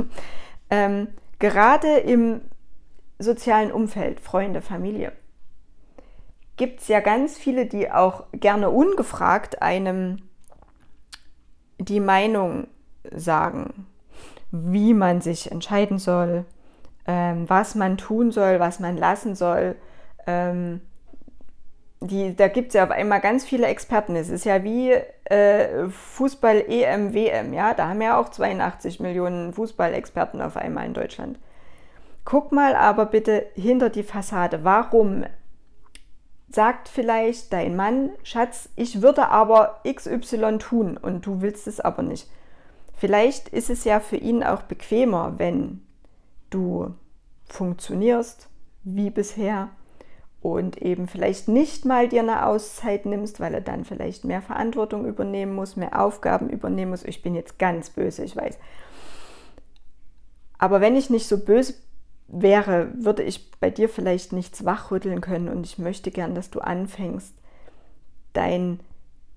Ähm, 0.70 1.08
gerade 1.38 1.98
im 1.98 2.40
sozialen 3.18 3.70
Umfeld, 3.70 4.18
Freunde, 4.18 4.62
Familie, 4.62 5.12
gibt 6.56 6.80
es 6.80 6.88
ja 6.88 7.00
ganz 7.00 7.36
viele, 7.36 7.66
die 7.66 7.92
auch 7.92 8.24
gerne 8.32 8.70
ungefragt 8.70 9.60
einem 9.60 10.22
die 11.78 12.00
Meinung 12.00 12.66
sagen, 13.14 13.86
wie 14.50 14.94
man 14.94 15.20
sich 15.20 15.52
entscheiden 15.52 15.98
soll, 15.98 16.46
ähm, 17.06 17.48
was 17.48 17.74
man 17.74 17.98
tun 17.98 18.32
soll, 18.32 18.58
was 18.58 18.80
man 18.80 18.96
lassen 18.96 19.34
soll. 19.34 19.76
Ähm, 20.26 20.80
die, 22.06 22.36
da 22.36 22.48
gibt 22.48 22.68
es 22.68 22.74
ja 22.74 22.84
auf 22.84 22.90
einmal 22.90 23.20
ganz 23.20 23.44
viele 23.44 23.66
Experten. 23.66 24.16
Es 24.16 24.28
ist 24.28 24.44
ja 24.44 24.62
wie 24.62 24.90
äh, 25.24 25.88
Fußball 25.88 26.64
EM, 26.68 27.14
WM, 27.14 27.52
ja. 27.52 27.74
Da 27.74 27.88
haben 27.88 28.02
ja 28.02 28.18
auch 28.18 28.28
82 28.28 29.00
Millionen 29.00 29.52
Fußballexperten 29.52 30.40
auf 30.40 30.56
einmal 30.56 30.86
in 30.86 30.94
Deutschland. 30.94 31.38
Guck 32.24 32.52
mal 32.52 32.74
aber 32.74 33.06
bitte 33.06 33.46
hinter 33.54 33.90
die 33.90 34.02
Fassade. 34.02 34.64
Warum 34.64 35.24
sagt 36.48 36.88
vielleicht 36.88 37.52
dein 37.52 37.74
Mann, 37.76 38.10
Schatz, 38.22 38.68
ich 38.76 39.02
würde 39.02 39.28
aber 39.28 39.80
XY 39.86 40.58
tun 40.58 40.96
und 40.96 41.26
du 41.26 41.42
willst 41.42 41.66
es 41.66 41.80
aber 41.80 42.02
nicht. 42.02 42.30
Vielleicht 42.96 43.48
ist 43.48 43.70
es 43.70 43.84
ja 43.84 43.98
für 43.98 44.16
ihn 44.16 44.44
auch 44.44 44.62
bequemer, 44.62 45.34
wenn 45.38 45.82
du 46.50 46.94
funktionierst 47.46 48.48
wie 48.84 49.10
bisher 49.10 49.70
und 50.44 50.82
eben 50.82 51.08
vielleicht 51.08 51.48
nicht 51.48 51.86
mal 51.86 52.06
dir 52.06 52.20
eine 52.20 52.44
Auszeit 52.44 53.06
nimmst, 53.06 53.40
weil 53.40 53.54
er 53.54 53.62
dann 53.62 53.86
vielleicht 53.86 54.26
mehr 54.26 54.42
Verantwortung 54.42 55.06
übernehmen 55.06 55.54
muss, 55.54 55.74
mehr 55.74 55.98
Aufgaben 55.98 56.50
übernehmen 56.50 56.90
muss. 56.90 57.02
Ich 57.02 57.22
bin 57.22 57.34
jetzt 57.34 57.58
ganz 57.58 57.88
böse, 57.88 58.22
ich 58.22 58.36
weiß. 58.36 58.58
Aber 60.58 60.82
wenn 60.82 60.96
ich 60.96 61.08
nicht 61.08 61.28
so 61.28 61.38
böse 61.38 61.72
wäre, 62.28 62.90
würde 62.94 63.22
ich 63.22 63.52
bei 63.52 63.70
dir 63.70 63.88
vielleicht 63.88 64.34
nichts 64.34 64.66
wachrütteln 64.66 65.22
können 65.22 65.48
und 65.48 65.64
ich 65.64 65.78
möchte 65.78 66.10
gern, 66.10 66.34
dass 66.34 66.50
du 66.50 66.60
anfängst, 66.60 67.32
deinen 68.34 68.80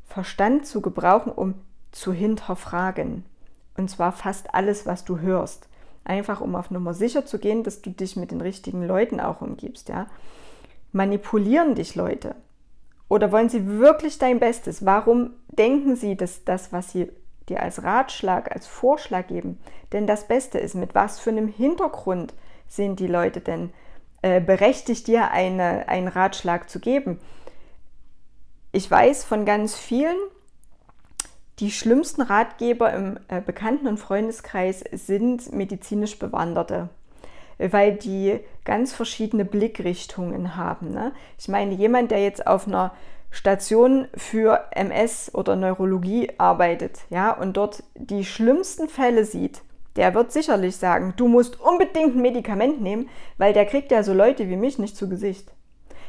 Verstand 0.08 0.68
zu 0.68 0.82
gebrauchen, 0.82 1.32
um 1.32 1.54
zu 1.94 2.12
hinterfragen. 2.12 3.24
Und 3.78 3.90
zwar 3.90 4.12
fast 4.12 4.54
alles, 4.54 4.86
was 4.86 5.06
du 5.06 5.20
hörst. 5.20 5.70
Einfach 6.04 6.42
um 6.42 6.54
auf 6.54 6.70
Nummer 6.70 6.94
sicher 6.94 7.26
zu 7.26 7.40
gehen, 7.40 7.64
dass 7.64 7.82
du 7.82 7.92
dich 7.92 8.18
mit 8.18 8.32
den 8.32 8.42
richtigen 8.42 8.86
Leuten 8.86 9.22
auch 9.22 9.40
umgibst. 9.40 9.88
Ja? 9.88 10.08
Manipulieren 10.92 11.76
dich 11.76 11.96
Leute? 11.96 12.36
Oder 13.10 13.32
wollen 13.32 13.50
sie 13.50 13.68
wirklich 13.68 14.18
dein 14.18 14.40
Bestes? 14.40 14.86
Warum 14.86 15.32
denken 15.48 15.96
sie, 15.96 16.16
dass 16.16 16.44
das, 16.44 16.74
was 16.74 16.92
sie 16.92 17.12
dir 17.50 17.62
als 17.62 17.84
Ratschlag, 17.84 18.52
als 18.52 18.68
Vorschlag 18.68 19.28
geben, 19.28 19.60
denn 19.94 20.08
das 20.08 20.28
Beste 20.28 20.60
ist? 20.60 20.76
Mit 20.76 20.96
was 20.96 21.20
für 21.20 21.30
einem 21.30 21.48
Hintergrund 21.48 22.34
sind 22.68 23.00
die 23.00 23.08
Leute 23.08 23.40
denn 23.40 23.72
äh, 24.22 24.42
berechtigt, 24.42 25.08
dir 25.08 25.32
eine, 25.32 25.88
einen 25.88 26.10
Ratschlag 26.10 26.70
zu 26.70 26.80
geben? 26.80 27.20
Ich 28.74 28.90
weiß 28.92 29.24
von 29.24 29.46
ganz 29.46 29.76
vielen, 29.76 30.18
die 31.60 31.72
schlimmsten 31.72 32.22
Ratgeber 32.22 32.94
im 32.94 33.20
äh, 33.30 33.42
Bekannten- 33.42 33.88
und 33.88 33.98
Freundeskreis 33.98 34.84
sind 34.92 35.52
medizinisch 35.54 36.20
Bewanderte, 36.20 36.90
weil 37.58 37.96
die 37.96 38.40
ganz 38.66 38.94
verschiedene 38.94 39.46
Blickrichtungen 39.46 40.56
haben. 40.56 40.92
Ne? 40.92 41.14
Ich 41.38 41.48
meine, 41.48 41.74
jemand, 41.74 42.12
der 42.12 42.24
jetzt 42.24 42.46
auf 42.48 42.68
einer 42.68 42.94
Station 43.30 44.08
für 44.16 44.66
MS 44.72 45.32
oder 45.34 45.56
Neurologie 45.56 46.32
arbeitet, 46.38 47.02
ja, 47.10 47.32
und 47.32 47.58
dort 47.58 47.84
die 47.96 48.24
schlimmsten 48.24 48.88
Fälle 48.88 49.26
sieht, 49.26 49.62
der 49.96 50.14
wird 50.14 50.32
sicherlich 50.32 50.78
sagen, 50.78 51.14
du 51.18 51.28
musst 51.28 51.60
unbedingt 51.60 52.16
ein 52.16 52.22
Medikament 52.22 52.82
nehmen, 52.82 53.10
weil 53.38 53.54
der 53.54 53.66
kriegt 53.66 53.92
ja 53.92 54.04
so 54.04 54.14
Leute 54.14 54.48
wie 54.50 54.56
mich 54.56 54.80
nicht 54.80 54.96
zu 54.96 55.10
Gesicht. 55.10 55.52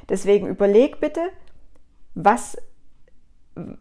Deswegen 0.08 0.46
überleg 0.46 1.00
bitte, 1.00 1.20
was 2.14 2.56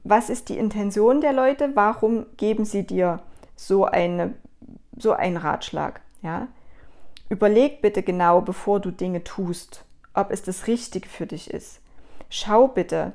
was 0.04 0.30
ist 0.30 0.50
die 0.50 0.58
Intention 0.58 1.22
der 1.22 1.34
Leute? 1.34 1.72
Warum 1.76 2.26
geben 2.38 2.66
sie 2.66 2.86
dir 2.86 3.22
so, 3.56 3.86
eine, 3.86 4.36
so 4.98 5.14
einen 5.14 5.38
Ratschlag? 5.38 6.02
Ja? 6.22 6.48
Überleg 7.30 7.82
bitte 7.82 8.04
genau, 8.04 8.42
bevor 8.42 8.80
du 8.80 8.92
Dinge 8.92 9.24
tust, 9.24 9.84
ob 10.14 10.32
es 10.32 10.44
das 10.44 10.68
Richtige 10.68 11.08
für 11.08 11.28
dich 11.28 11.52
ist. 11.52 11.82
Schau 12.30 12.68
bitte, 12.68 13.14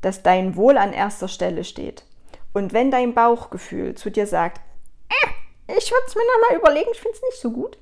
dass 0.00 0.22
dein 0.22 0.56
Wohl 0.56 0.78
an 0.78 0.92
erster 0.92 1.28
Stelle 1.28 1.64
steht. 1.64 2.04
Und 2.52 2.72
wenn 2.72 2.90
dein 2.90 3.14
Bauchgefühl 3.14 3.94
zu 3.94 4.10
dir 4.10 4.26
sagt, 4.26 4.60
äh, 5.08 5.74
ich 5.76 5.90
würde 5.90 6.04
es 6.06 6.14
mir 6.14 6.22
nochmal 6.22 6.58
überlegen, 6.58 6.90
ich 6.92 7.00
finde 7.00 7.16
es 7.16 7.22
nicht 7.22 7.40
so 7.40 7.50
gut, 7.50 7.78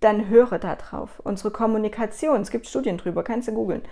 dann 0.00 0.28
höre 0.28 0.58
da 0.58 0.76
drauf. 0.76 1.20
Unsere 1.24 1.50
Kommunikation, 1.50 2.40
es 2.40 2.50
gibt 2.50 2.66
Studien 2.66 2.98
drüber, 2.98 3.22
kannst 3.22 3.48
du 3.48 3.52
googeln, 3.52 3.82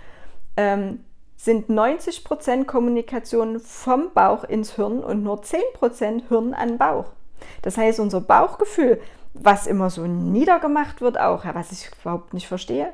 ähm, 0.57 1.03
sind 1.35 1.69
90% 1.69 2.65
Kommunikation 2.65 3.59
vom 3.59 4.11
Bauch 4.13 4.43
ins 4.43 4.75
Hirn 4.75 4.99
und 4.99 5.23
nur 5.23 5.41
10% 5.41 6.27
Hirn 6.27 6.53
an 6.53 6.77
Bauch. 6.77 7.13
Das 7.61 7.77
heißt, 7.77 7.99
unser 7.99 8.19
Bauchgefühl, 8.19 8.99
was 9.41 9.67
immer 9.67 9.89
so 9.89 10.05
niedergemacht 10.05 11.01
wird, 11.01 11.19
auch, 11.19 11.45
was 11.53 11.71
ich 11.71 11.89
überhaupt 12.01 12.33
nicht 12.33 12.47
verstehe, 12.47 12.93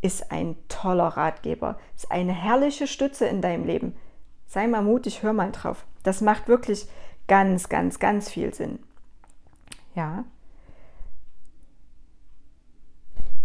ist 0.00 0.32
ein 0.32 0.56
toller 0.68 1.08
Ratgeber, 1.08 1.78
ist 1.96 2.10
eine 2.10 2.32
herrliche 2.32 2.86
Stütze 2.86 3.26
in 3.26 3.40
deinem 3.40 3.64
Leben. 3.64 3.94
Sei 4.46 4.66
mal 4.66 4.82
mutig, 4.82 5.22
hör 5.22 5.32
mal 5.32 5.52
drauf. 5.52 5.86
Das 6.02 6.20
macht 6.20 6.48
wirklich 6.48 6.86
ganz, 7.28 7.68
ganz, 7.68 7.98
ganz 7.98 8.30
viel 8.30 8.52
Sinn. 8.52 8.80
Ja. 9.94 10.24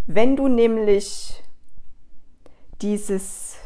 Wenn 0.06 0.36
du 0.36 0.47
nämlich 0.47 1.43
dieses 2.82 3.58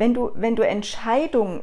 wenn 0.00 0.14
du, 0.14 0.30
wenn 0.34 0.56
du 0.56 0.66
Entscheidungen 0.66 1.62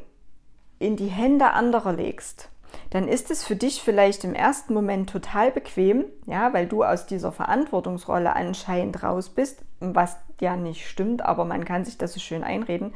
in 0.77 0.95
die 0.95 1.08
Hände 1.08 1.53
anderer 1.53 1.91
legst, 1.91 2.49
dann 2.89 3.08
ist 3.08 3.32
es 3.32 3.43
für 3.43 3.56
dich 3.56 3.82
vielleicht 3.82 4.23
im 4.23 4.34
ersten 4.34 4.73
Moment 4.73 5.10
total 5.10 5.52
bequem, 5.52 6.06
ja, 6.26 6.54
weil 6.54 6.67
du 6.67 6.84
aus 6.84 7.06
dieser 7.06 7.32
Verantwortungsrolle 7.32 8.36
anscheinend 8.36 9.04
raus 9.04 9.30
bist, 9.30 9.63
was 9.80 10.17
ja 10.39 10.56
nicht 10.56 10.88
stimmt, 10.88 11.23
aber 11.23 11.45
man 11.45 11.65
kann 11.65 11.84
sich 11.84 11.97
das 11.97 12.13
so 12.13 12.19
schön 12.19 12.43
einreden. 12.43 12.93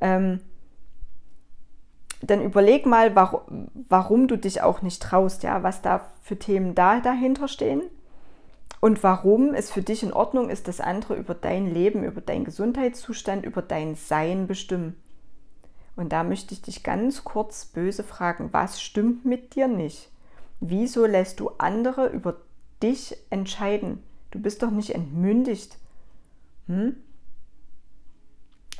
Ähm, 0.00 0.40
dann 2.20 2.42
überleg 2.42 2.86
mal, 2.86 3.16
warum, 3.16 3.68
warum 3.88 4.28
du 4.28 4.36
dich 4.36 4.62
auch 4.62 4.82
nicht 4.82 5.02
traust, 5.02 5.42
ja, 5.42 5.62
was 5.62 5.82
da 5.82 6.06
für 6.22 6.38
Themen 6.38 6.74
da 6.74 7.00
dahinter 7.00 7.48
stehen 7.48 7.82
und 8.80 9.02
warum 9.02 9.54
es 9.54 9.70
für 9.70 9.82
dich 9.82 10.02
in 10.02 10.12
Ordnung 10.12 10.50
ist, 10.50 10.68
dass 10.68 10.80
andere 10.80 11.14
über 11.14 11.34
dein 11.34 11.66
Leben, 11.66 12.04
über 12.04 12.20
deinen 12.20 12.44
Gesundheitszustand, 12.44 13.44
über 13.44 13.62
dein 13.62 13.94
Sein 13.96 14.46
bestimmen. 14.46 14.96
Und 15.96 16.12
da 16.12 16.24
möchte 16.24 16.54
ich 16.54 16.62
dich 16.62 16.82
ganz 16.82 17.24
kurz 17.24 17.66
böse 17.66 18.02
fragen, 18.02 18.52
was 18.52 18.80
stimmt 18.80 19.24
mit 19.24 19.54
dir 19.54 19.68
nicht? 19.68 20.10
Wieso 20.60 21.06
lässt 21.06 21.40
du 21.40 21.50
andere 21.58 22.06
über 22.06 22.36
dich 22.82 23.16
entscheiden? 23.30 24.02
Du 24.30 24.40
bist 24.40 24.62
doch 24.62 24.70
nicht 24.70 24.94
entmündigt. 24.94 25.76
Hm? 26.66 26.96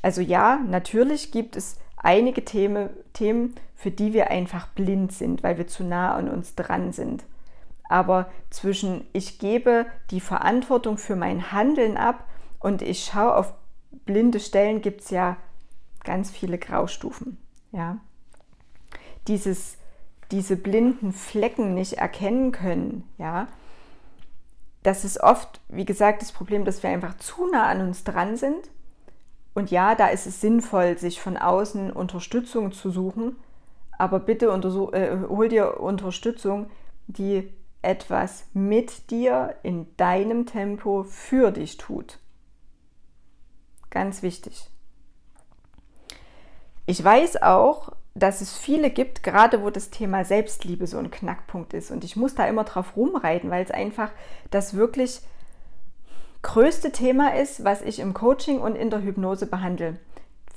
Also 0.01 0.20
ja, 0.20 0.61
natürlich 0.66 1.33
gibt 1.33 1.57
es 1.57 1.77
einige 1.96 2.44
Themen, 2.44 2.90
Themen, 3.12 3.55
für 3.77 3.90
die 3.90 4.12
wir 4.12 4.31
einfach 4.31 4.68
blind 4.68 5.12
sind, 5.12 5.42
weil 5.42 5.59
wir 5.59 5.66
zu 5.66 5.85
nah 5.85 6.14
an 6.14 6.29
uns 6.29 6.55
dran 6.55 6.92
sind. 6.92 7.25
Aber 7.88 8.31
zwischen 8.51 9.07
ich 9.12 9.38
gebe 9.38 9.87
die 10.11 10.20
Verantwortung 10.20 10.98
für 10.98 11.14
mein 11.14 11.53
Handeln 11.53 11.96
ab 11.96 12.25
und 12.59 12.81
ich 12.81 13.05
schaue 13.05 13.37
auf 13.37 13.55
blinde 14.07 14.40
Stellen, 14.40 14.81
gibt 14.81 15.03
es 15.03 15.11
ja 15.11 15.37
ganz 16.05 16.31
viele 16.31 16.59
Graustufen. 16.59 17.38
Ja? 17.73 17.99
Dieses, 19.29 19.77
diese 20.31 20.57
blinden 20.57 21.12
Flecken 21.12 21.75
nicht 21.75 21.95
erkennen 21.95 22.53
können, 22.53 23.09
ja, 23.19 23.49
das 24.83 25.05
ist 25.05 25.21
oft, 25.21 25.61
wie 25.69 25.85
gesagt, 25.85 26.23
das 26.23 26.33
Problem, 26.33 26.65
dass 26.65 26.83
wir 26.83 26.91
einfach 26.91 27.17
zu 27.19 27.47
nah 27.47 27.67
an 27.67 27.81
uns 27.81 28.05
dran 28.05 28.37
sind. 28.37 28.71
Und 29.55 29.71
ja, 29.71 29.95
da 29.95 30.09
ist 30.09 30.27
es 30.27 30.41
sinnvoll, 30.41 30.99
sich 30.99 31.21
von 31.21 31.37
außen 31.37 31.93
Unterstützung 31.93 32.73
zu 32.73 32.91
suchen. 32.91 33.37
Aber 33.97 34.19
bitte 34.19 34.47
äh, 34.47 35.29
hol 35.29 35.49
dir 35.49 35.81
Unterstützung, 35.81 36.69
die 37.07 37.53
etwas 37.83 38.47
mit 38.55 39.11
dir 39.11 39.57
in 39.62 39.87
deinem 39.97 40.47
Tempo 40.47 41.05
für 41.05 41.53
dich 41.53 41.77
tut. 41.77 42.19
Ganz 43.91 44.23
wichtig. 44.23 44.72
Ich 46.87 47.03
weiß 47.03 47.42
auch, 47.42 47.92
dass 48.14 48.40
es 48.40 48.57
viele 48.57 48.90
gibt, 48.90 49.23
gerade 49.23 49.62
wo 49.62 49.71
das 49.71 49.90
Thema 49.90 50.25
Selbstliebe 50.25 50.87
so 50.87 50.99
ein 50.99 51.11
Knackpunkt 51.11 51.73
ist. 51.73 51.90
Und 51.90 52.05
ich 52.05 52.16
muss 52.16 52.35
da 52.35 52.47
immer 52.47 52.64
drauf 52.64 52.97
rumreiten, 52.97 53.51
weil 53.51 53.64
es 53.64 53.71
einfach 53.71 54.11
das 54.51 54.75
wirklich 54.75 55.21
größte 56.42 56.90
Thema 56.90 57.35
ist, 57.35 57.64
was 57.64 57.83
ich 57.83 58.01
im 58.01 58.14
Coaching 58.14 58.61
und 58.61 58.75
in 58.75 58.90
der 58.90 59.03
Hypnose 59.03 59.47
behandle. 59.47 59.99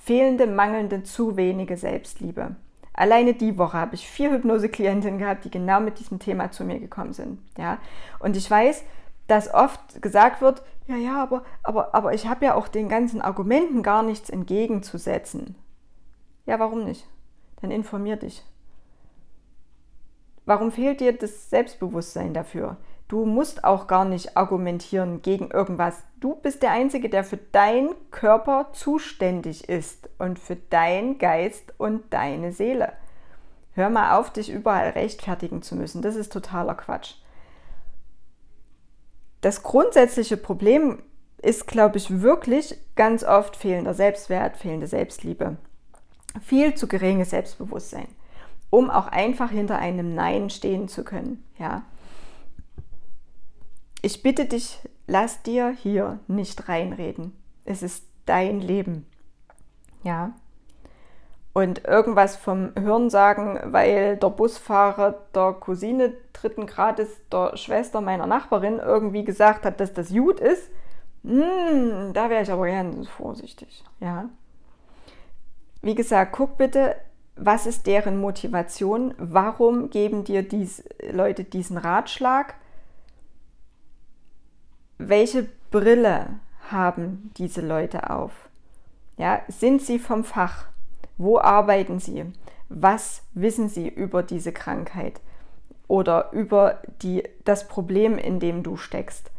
Fehlende, 0.04 0.48
mangelnde, 0.48 1.04
zu 1.04 1.38
wenige 1.38 1.78
Selbstliebe. 1.78 2.56
Alleine 2.94 3.34
die 3.34 3.58
Woche 3.58 3.78
habe 3.78 3.96
ich 3.96 4.08
vier 4.08 4.32
Hypnose-Klientinnen 4.32 5.20
gehabt, 5.20 5.46
die 5.46 5.52
genau 5.52 5.80
mit 5.80 6.00
diesem 6.00 6.20
Thema 6.20 6.52
zu 6.52 6.64
mir 6.64 6.80
gekommen 6.80 7.14
sind. 7.14 7.40
Ja? 7.58 7.78
Und 8.20 8.36
ich 8.36 8.50
weiß, 8.50 8.84
dass 9.28 9.54
oft 9.54 10.02
gesagt 10.02 10.42
wird, 10.42 10.62
ja, 10.88 10.96
ja, 10.96 11.22
aber, 11.22 11.44
aber, 11.64 11.96
aber 11.96 12.14
ich 12.14 12.28
habe 12.28 12.46
ja 12.46 12.54
auch 12.56 12.68
den 12.68 12.90
ganzen 12.90 13.22
Argumenten 13.22 13.84
gar 13.84 14.04
nichts 14.04 14.30
entgegenzusetzen. 14.30 15.56
Ja, 16.46 16.60
warum 16.60 16.84
nicht? 16.84 17.08
Dann 17.62 17.72
informier 17.72 18.18
dich. 18.18 18.44
warum 20.46 20.72
fehlt 20.72 21.00
dir 21.00 21.14
das 21.14 21.50
Selbstbewusstsein 21.50 22.34
dafür? 22.34 22.78
Du 23.08 23.26
musst 23.26 23.64
auch 23.64 23.88
gar 23.88 24.06
nicht 24.06 24.36
argumentieren 24.36 25.22
gegen 25.22 25.52
irgendwas. 25.52 26.04
Du 26.20 26.36
bist 26.36 26.64
der 26.64 26.72
Einzige, 26.72 27.10
der 27.10 27.24
für 27.24 27.38
deinen 27.38 27.94
Körper 28.10 28.70
zuständig 28.74 29.70
ist 29.70 30.10
und 30.18 30.40
für 30.40 30.56
deinen 30.56 31.20
Geist 31.20 31.74
und 31.78 32.12
deine 32.12 32.52
Seele. 32.52 32.94
Hör 33.74 33.90
mal 33.90 34.18
auf, 34.18 34.32
dich 34.32 34.52
überall 34.52 34.90
rechtfertigen 34.90 35.62
zu 35.62 35.76
müssen. 35.76 36.02
Das 36.02 36.16
ist 36.16 36.32
totaler 36.34 36.76
Quatsch. 36.76 37.16
Das 39.42 39.62
grundsätzliche 39.62 40.38
Problem 40.38 41.04
ist, 41.42 41.68
glaube 41.68 41.98
ich, 41.98 42.22
wirklich 42.22 42.80
ganz 42.96 43.24
oft 43.24 43.56
fehlender 43.56 43.94
Selbstwert, 43.94 44.58
fehlende 44.58 44.88
Selbstliebe. 44.88 45.58
Viel 46.42 46.76
zu 46.76 46.88
geringes 46.88 47.30
Selbstbewusstsein, 47.32 48.08
um 48.70 48.90
auch 48.90 49.08
einfach 49.08 49.52
hinter 49.52 49.78
einem 49.78 50.14
Nein 50.16 50.50
stehen 50.50 50.88
zu 50.88 51.04
können. 51.04 51.44
Ja. 51.58 51.84
Ich 54.02 54.22
bitte 54.22 54.46
dich, 54.46 54.80
lass 55.08 55.42
dir 55.42 55.70
hier 55.70 56.20
nicht 56.28 56.70
reinreden. 56.70 57.34
Es 57.64 57.82
ist 57.82 58.06
dein 58.26 58.60
Leben. 58.60 59.06
Ja. 60.04 60.34
Und 61.54 61.86
irgendwas 61.86 62.36
vom 62.36 62.74
Hören 62.78 63.10
sagen, 63.10 63.60
weil 63.64 64.18
der 64.18 64.30
Busfahrer 64.30 65.16
der 65.34 65.54
Cousine 65.54 66.14
dritten 66.34 66.66
Grades 66.66 67.10
der 67.32 67.56
Schwester 67.56 68.02
meiner 68.02 68.28
Nachbarin 68.28 68.80
irgendwie 68.80 69.24
gesagt 69.24 69.66
hat, 69.66 69.80
dass 69.80 69.94
das 69.94 70.10
gut 70.10 70.40
ist, 70.42 70.70
hm, 71.24 72.12
da 72.14 72.30
wäre 72.30 72.44
ich 72.44 72.52
aber 72.52 72.68
ganz 72.68 73.08
vorsichtig. 73.08 73.84
Ja. 74.00 74.30
Wie 75.86 75.96
gesagt, 75.96 76.34
guck 76.34 76.58
bitte, 76.58 76.98
was 77.38 77.66
ist 77.66 77.88
deren 77.88 78.20
Motivation? 78.20 79.14
Warum 79.18 79.90
geben 79.90 80.26
dir 80.26 80.44
dies, 80.44 80.84
Leute 81.12 81.46
diesen 81.46 81.78
Ratschlag? 81.78 82.56
welche 84.98 85.48
Brille 85.72 86.40
haben 86.70 87.32
diese 87.38 87.62
Leute 87.62 88.10
auf? 88.10 88.50
Ja, 89.18 89.42
sind 89.48 89.82
sie 89.82 90.00
vom 90.00 90.24
Fach? 90.24 90.66
Wo 91.18 91.38
arbeiten 91.40 92.00
sie? 92.00 92.26
Was 92.70 93.24
wissen 93.34 93.70
sie 93.70 93.88
über 93.88 94.24
diese 94.24 94.52
Krankheit 94.52 95.22
oder 95.88 96.32
über 96.32 96.82
die, 97.02 97.24
das 97.44 97.68
Problem, 97.68 98.18
in 98.18 98.40
dem 98.40 98.64
du 98.64 98.76
steckst? 98.76 99.32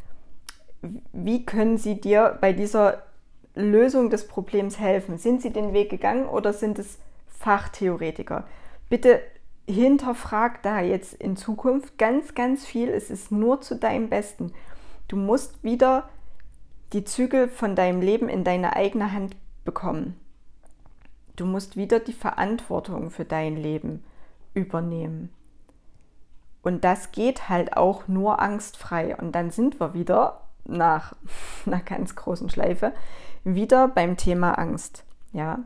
Wie 1.12 1.44
können 1.44 1.78
sie 1.78 2.00
dir 2.00 2.38
bei 2.40 2.52
dieser 2.52 3.02
Lösung 3.56 4.10
des 4.10 4.28
Problems 4.28 4.78
helfen? 4.78 5.18
Sind 5.18 5.42
sie 5.42 5.52
den 5.52 5.72
Weg 5.72 5.90
gegangen 5.90 6.26
oder 6.26 6.52
sind 6.52 6.78
es 6.78 6.98
Fachtheoretiker? 7.28 8.46
Bitte 8.88 9.20
hinterfrag 9.68 10.62
da 10.62 10.80
jetzt 10.80 11.14
in 11.14 11.36
Zukunft 11.36 11.98
ganz, 11.98 12.34
ganz 12.34 12.64
viel. 12.64 12.88
Es 12.88 13.10
ist 13.10 13.32
nur 13.32 13.60
zu 13.60 13.76
deinem 13.76 14.08
Besten. 14.08 14.52
Du 15.08 15.16
musst 15.16 15.64
wieder 15.64 16.08
die 16.92 17.04
Zügel 17.04 17.48
von 17.48 17.74
deinem 17.74 18.00
Leben 18.00 18.28
in 18.28 18.44
deine 18.44 18.76
eigene 18.76 19.12
Hand 19.12 19.34
bekommen. 19.64 20.18
Du 21.34 21.46
musst 21.46 21.76
wieder 21.76 21.98
die 21.98 22.12
Verantwortung 22.12 23.10
für 23.10 23.24
dein 23.24 23.56
Leben 23.56 24.04
übernehmen. 24.54 25.30
Und 26.62 26.84
das 26.84 27.12
geht 27.12 27.48
halt 27.48 27.76
auch 27.76 28.08
nur 28.08 28.40
angstfrei. 28.40 29.16
Und 29.16 29.32
dann 29.32 29.50
sind 29.50 29.78
wir 29.78 29.94
wieder 29.94 30.40
nach 30.64 31.14
einer 31.66 31.80
ganz 31.80 32.16
großen 32.16 32.50
Schleife 32.50 32.92
wieder 33.54 33.88
beim 33.88 34.16
Thema 34.16 34.58
Angst. 34.58 35.04
Ja. 35.32 35.60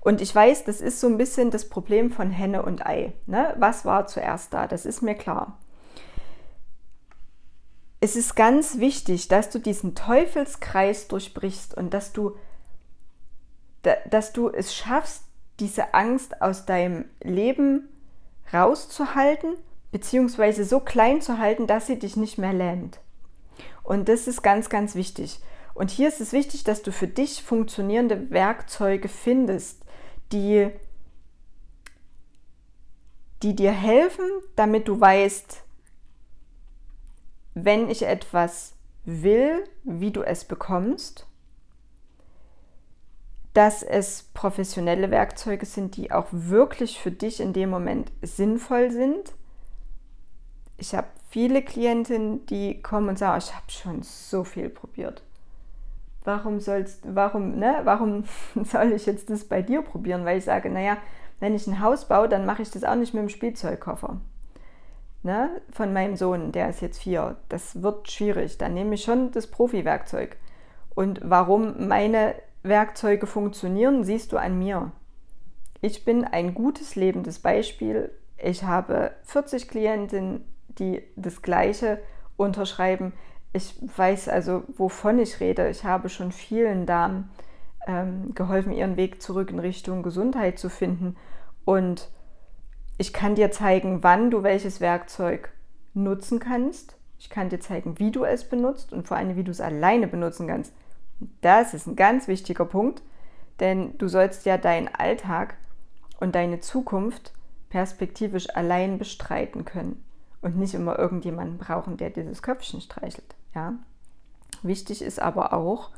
Und 0.00 0.20
ich 0.20 0.34
weiß, 0.34 0.64
das 0.64 0.80
ist 0.80 1.00
so 1.00 1.06
ein 1.06 1.16
bisschen 1.16 1.50
das 1.50 1.68
Problem 1.68 2.10
von 2.10 2.30
Henne 2.30 2.62
und 2.62 2.84
Ei. 2.84 3.12
Ne? 3.26 3.54
Was 3.58 3.84
war 3.84 4.06
zuerst 4.06 4.52
da? 4.52 4.66
Das 4.66 4.84
ist 4.84 5.02
mir 5.02 5.14
klar 5.14 5.56
es 8.02 8.16
ist 8.16 8.34
ganz 8.34 8.80
wichtig, 8.80 9.28
dass 9.28 9.48
du 9.48 9.60
diesen 9.60 9.94
Teufelskreis 9.94 11.06
durchbrichst 11.06 11.76
und 11.76 11.94
dass 11.94 12.12
du, 12.12 12.34
dass 14.10 14.32
du 14.32 14.48
es 14.48 14.74
schaffst, 14.74 15.22
diese 15.60 15.94
Angst 15.94 16.42
aus 16.42 16.66
deinem 16.66 17.04
Leben 17.22 17.88
rauszuhalten, 18.52 19.54
beziehungsweise 19.92 20.64
so 20.64 20.80
klein 20.80 21.20
zu 21.20 21.38
halten, 21.38 21.68
dass 21.68 21.86
sie 21.86 21.96
dich 21.96 22.16
nicht 22.16 22.38
mehr 22.38 22.52
lähmt. 22.52 22.98
Und 23.84 24.08
das 24.08 24.26
ist 24.26 24.42
ganz, 24.42 24.68
ganz 24.68 24.96
wichtig. 24.96 25.38
Und 25.74 25.90
hier 25.90 26.08
ist 26.08 26.20
es 26.20 26.32
wichtig, 26.32 26.64
dass 26.64 26.82
du 26.82 26.92
für 26.92 27.08
dich 27.08 27.42
funktionierende 27.42 28.30
Werkzeuge 28.30 29.08
findest, 29.08 29.84
die, 30.32 30.70
die 33.42 33.56
dir 33.56 33.72
helfen, 33.72 34.26
damit 34.56 34.88
du 34.88 35.00
weißt, 35.00 35.62
wenn 37.54 37.88
ich 37.90 38.02
etwas 38.02 38.74
will, 39.04 39.64
wie 39.84 40.10
du 40.10 40.22
es 40.22 40.44
bekommst, 40.44 41.26
dass 43.52 43.82
es 43.82 44.30
professionelle 44.34 45.10
Werkzeuge 45.10 45.66
sind, 45.66 45.96
die 45.96 46.10
auch 46.10 46.28
wirklich 46.30 46.98
für 46.98 47.10
dich 47.10 47.40
in 47.40 47.52
dem 47.52 47.68
Moment 47.68 48.10
sinnvoll 48.22 48.90
sind. 48.90 49.32
Ich 50.78 50.94
habe 50.94 51.08
viele 51.28 51.62
Klientinnen, 51.62 52.46
die 52.46 52.80
kommen 52.80 53.10
und 53.10 53.18
sagen, 53.18 53.42
ich 53.44 53.54
habe 53.54 53.70
schon 53.70 54.02
so 54.02 54.44
viel 54.44 54.70
probiert. 54.70 55.22
Warum 56.24 56.60
sollst, 56.60 57.02
warum, 57.14 57.58
ne, 57.58 57.80
warum 57.84 58.24
soll 58.64 58.92
ich 58.92 59.06
jetzt 59.06 59.30
das 59.30 59.44
bei 59.44 59.62
dir 59.62 59.82
probieren? 59.82 60.24
Weil 60.24 60.38
ich 60.38 60.44
sage, 60.44 60.70
naja, 60.70 60.96
wenn 61.40 61.54
ich 61.54 61.66
ein 61.66 61.80
Haus 61.80 62.06
baue, 62.06 62.28
dann 62.28 62.46
mache 62.46 62.62
ich 62.62 62.70
das 62.70 62.84
auch 62.84 62.94
nicht 62.94 63.14
mit 63.14 63.22
dem 63.22 63.28
Spielzeugkoffer 63.28 64.20
ne, 65.22 65.62
von 65.70 65.92
meinem 65.92 66.16
Sohn, 66.16 66.52
der 66.52 66.68
ist 66.68 66.80
jetzt 66.80 67.00
vier, 67.00 67.36
das 67.48 67.82
wird 67.82 68.10
schwierig. 68.10 68.58
Dann 68.58 68.74
nehme 68.74 68.94
ich 68.94 69.04
schon 69.04 69.30
das 69.30 69.46
Profi-Werkzeug. 69.46 70.36
Und 70.94 71.20
warum 71.24 71.88
meine 71.88 72.34
Werkzeuge 72.62 73.26
funktionieren, 73.26 74.04
siehst 74.04 74.32
du 74.32 74.36
an 74.36 74.58
mir. 74.58 74.92
Ich 75.80 76.04
bin 76.04 76.24
ein 76.24 76.54
gutes 76.54 76.96
lebendes 76.96 77.38
Beispiel. 77.38 78.12
Ich 78.36 78.64
habe 78.64 79.12
40 79.24 79.68
Klientinnen, 79.68 80.44
die 80.68 81.02
das 81.16 81.42
Gleiche 81.42 81.98
unterschreiben. 82.36 83.12
Ich 83.52 83.74
weiß 83.96 84.28
also, 84.28 84.62
wovon 84.76 85.18
ich 85.18 85.40
rede. 85.40 85.68
Ich 85.68 85.84
habe 85.84 86.08
schon 86.08 86.32
vielen 86.32 86.86
Damen 86.86 87.30
ähm, 87.86 88.34
geholfen, 88.34 88.72
ihren 88.72 88.96
Weg 88.96 89.20
zurück 89.20 89.50
in 89.50 89.58
Richtung 89.58 90.02
Gesundheit 90.02 90.58
zu 90.58 90.70
finden. 90.70 91.16
Und 91.64 92.10
ich 92.98 93.12
kann 93.12 93.34
dir 93.34 93.50
zeigen, 93.50 94.02
wann 94.02 94.30
du 94.30 94.42
welches 94.42 94.80
Werkzeug 94.80 95.50
nutzen 95.94 96.38
kannst. 96.38 96.96
Ich 97.18 97.30
kann 97.30 97.50
dir 97.50 97.60
zeigen, 97.60 97.98
wie 97.98 98.10
du 98.10 98.24
es 98.24 98.48
benutzt 98.48 98.92
und 98.92 99.06
vor 99.06 99.16
allem, 99.16 99.36
wie 99.36 99.44
du 99.44 99.50
es 99.50 99.60
alleine 99.60 100.08
benutzen 100.08 100.48
kannst. 100.48 100.72
Das 101.40 101.74
ist 101.74 101.86
ein 101.86 101.96
ganz 101.96 102.28
wichtiger 102.28 102.64
Punkt, 102.64 103.02
denn 103.60 103.96
du 103.98 104.08
sollst 104.08 104.44
ja 104.44 104.58
deinen 104.58 104.88
Alltag 104.88 105.56
und 106.18 106.34
deine 106.34 106.60
Zukunft 106.60 107.32
perspektivisch 107.68 108.50
allein 108.54 108.98
bestreiten 108.98 109.64
können 109.64 110.04
und 110.40 110.56
nicht 110.58 110.74
immer 110.74 110.98
irgendjemanden 110.98 111.58
brauchen, 111.58 111.96
der 111.96 112.10
dieses 112.10 112.42
Köpfchen 112.42 112.80
streichelt. 112.80 113.34
Ja? 113.54 113.74
Wichtig 114.62 115.02
ist 115.02 115.20
aber 115.20 115.52
auch, 115.52 115.90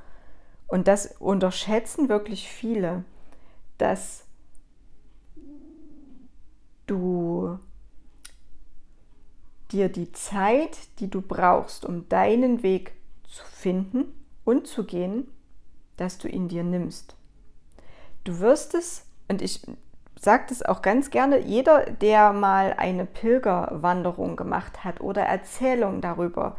und 0.67 0.89
das 0.89 1.15
unterschätzen 1.19 2.09
wirklich 2.09 2.49
viele, 2.49 3.05
dass 3.79 4.25
du 6.87 7.59
dir 9.71 9.89
die 9.89 10.13
Zeit, 10.13 10.79
die 10.99 11.11
du 11.11 11.21
brauchst, 11.21 11.85
um 11.85 12.09
deinen 12.09 12.63
Weg 12.63 12.93
zu 13.29 13.45
finden 13.45 14.05
und 14.45 14.67
zu 14.67 14.85
gehen, 14.85 15.29
dass 15.97 16.19
du 16.19 16.29
ihn 16.29 16.49
dir 16.49 16.65
nimmst. 16.65 17.17
Du 18.25 18.41
wirst 18.41 18.75
es, 18.75 19.05
und 19.29 19.43
ich 19.43 19.63
sage 20.19 20.45
das 20.49 20.63
auch 20.63 20.81
ganz 20.81 21.11
gerne, 21.11 21.41
jeder, 21.41 21.85
der 21.91 22.33
mal 22.33 22.75
eine 22.75 23.05
Pilgerwanderung 23.05 24.37
gemacht 24.37 24.85
hat 24.85 25.01
oder 25.01 25.23
Erzählungen 25.23 26.01
darüber 26.01 26.57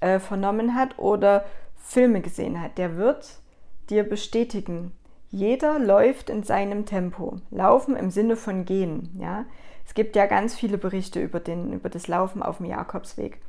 äh, 0.00 0.18
vernommen 0.18 0.74
hat 0.74 0.98
oder 0.98 1.44
Filme 1.76 2.20
gesehen 2.20 2.60
hat, 2.60 2.78
der 2.78 2.96
wird 2.96 3.40
dir 3.90 4.04
bestätigen, 4.04 4.92
jeder 5.30 5.78
läuft 5.78 6.30
in 6.30 6.42
seinem 6.42 6.86
Tempo. 6.86 7.38
Laufen 7.50 7.96
im 7.96 8.10
Sinne 8.10 8.36
von 8.36 8.64
gehen. 8.64 9.10
Ja? 9.18 9.44
Es 9.86 9.94
gibt 9.94 10.16
ja 10.16 10.26
ganz 10.26 10.54
viele 10.54 10.78
Berichte 10.78 11.20
über, 11.20 11.40
den, 11.40 11.72
über 11.72 11.88
das 11.88 12.08
Laufen 12.08 12.42
auf 12.42 12.58
dem 12.58 12.66
Jakobsweg. 12.66 13.40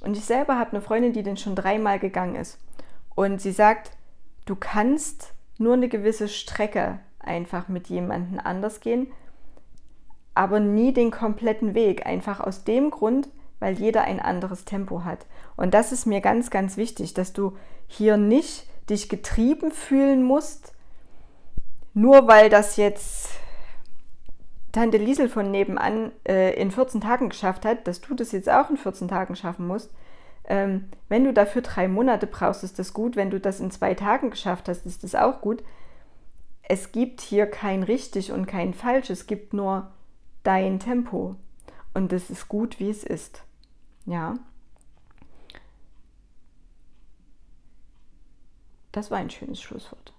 Und 0.00 0.16
ich 0.16 0.24
selber 0.24 0.58
habe 0.58 0.72
eine 0.72 0.80
Freundin, 0.80 1.12
die 1.12 1.22
den 1.22 1.36
schon 1.36 1.54
dreimal 1.54 1.98
gegangen 1.98 2.36
ist. 2.36 2.58
Und 3.14 3.40
sie 3.40 3.52
sagt, 3.52 3.92
du 4.46 4.54
kannst 4.54 5.34
nur 5.58 5.74
eine 5.74 5.88
gewisse 5.88 6.28
Strecke 6.28 7.00
einfach 7.18 7.68
mit 7.68 7.88
jemandem 7.88 8.40
anders 8.42 8.80
gehen, 8.80 9.08
aber 10.34 10.60
nie 10.60 10.92
den 10.92 11.10
kompletten 11.10 11.74
Weg. 11.74 12.06
Einfach 12.06 12.40
aus 12.40 12.64
dem 12.64 12.90
Grund, 12.90 13.28
weil 13.58 13.74
jeder 13.74 14.02
ein 14.02 14.20
anderes 14.20 14.64
Tempo 14.64 15.04
hat. 15.04 15.26
Und 15.58 15.74
das 15.74 15.90
ist 15.90 16.06
mir 16.06 16.20
ganz, 16.20 16.50
ganz 16.50 16.76
wichtig, 16.76 17.14
dass 17.14 17.32
du 17.32 17.56
hier 17.88 18.16
nicht 18.16 18.64
dich 18.88 19.08
getrieben 19.08 19.72
fühlen 19.72 20.22
musst, 20.22 20.72
nur 21.94 22.28
weil 22.28 22.48
das 22.48 22.76
jetzt 22.76 23.28
Tante 24.70 24.98
Liesel 24.98 25.28
von 25.28 25.50
nebenan 25.50 26.12
äh, 26.24 26.54
in 26.54 26.70
14 26.70 27.00
Tagen 27.00 27.30
geschafft 27.30 27.64
hat, 27.64 27.88
dass 27.88 28.00
du 28.00 28.14
das 28.14 28.30
jetzt 28.30 28.48
auch 28.48 28.70
in 28.70 28.76
14 28.76 29.08
Tagen 29.08 29.34
schaffen 29.34 29.66
musst. 29.66 29.90
Ähm, 30.44 30.90
wenn 31.08 31.24
du 31.24 31.32
dafür 31.32 31.62
drei 31.62 31.88
Monate 31.88 32.28
brauchst, 32.28 32.62
ist 32.62 32.78
das 32.78 32.92
gut. 32.92 33.16
Wenn 33.16 33.30
du 33.30 33.40
das 33.40 33.58
in 33.58 33.72
zwei 33.72 33.94
Tagen 33.94 34.30
geschafft 34.30 34.68
hast, 34.68 34.86
ist 34.86 35.02
das 35.02 35.16
auch 35.16 35.40
gut. 35.40 35.64
Es 36.62 36.92
gibt 36.92 37.20
hier 37.20 37.46
kein 37.46 37.82
richtig 37.82 38.30
und 38.30 38.46
kein 38.46 38.74
falsch. 38.74 39.10
Es 39.10 39.26
gibt 39.26 39.54
nur 39.54 39.90
dein 40.44 40.78
Tempo. 40.78 41.34
Und 41.94 42.12
das 42.12 42.30
ist 42.30 42.46
gut, 42.46 42.78
wie 42.78 42.90
es 42.90 43.02
ist. 43.02 43.42
Ja. 44.06 44.34
Das 48.98 49.12
war 49.12 49.18
ein 49.18 49.30
schönes 49.30 49.62
Schlusswort. 49.62 50.12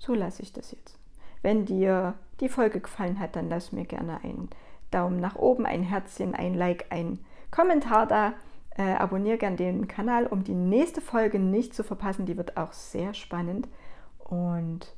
So 0.00 0.12
lasse 0.12 0.42
ich 0.42 0.52
das 0.52 0.72
jetzt. 0.72 0.98
Wenn 1.40 1.66
dir 1.66 2.14
die 2.40 2.48
Folge 2.48 2.80
gefallen 2.80 3.20
hat, 3.20 3.36
dann 3.36 3.48
lass 3.48 3.70
mir 3.70 3.84
gerne 3.84 4.24
einen 4.24 4.50
Daumen 4.90 5.20
nach 5.20 5.36
oben, 5.36 5.64
ein 5.64 5.84
Herzchen, 5.84 6.34
ein 6.34 6.54
Like, 6.54 6.86
ein 6.90 7.20
Kommentar 7.52 8.08
da. 8.08 8.32
Äh, 8.70 8.94
abonniere 8.94 9.38
gerne 9.38 9.54
den 9.54 9.86
Kanal, 9.86 10.26
um 10.26 10.42
die 10.42 10.54
nächste 10.54 11.00
Folge 11.00 11.38
nicht 11.38 11.76
zu 11.76 11.84
verpassen. 11.84 12.26
Die 12.26 12.36
wird 12.36 12.56
auch 12.56 12.72
sehr 12.72 13.14
spannend. 13.14 13.68
Und 14.18 14.92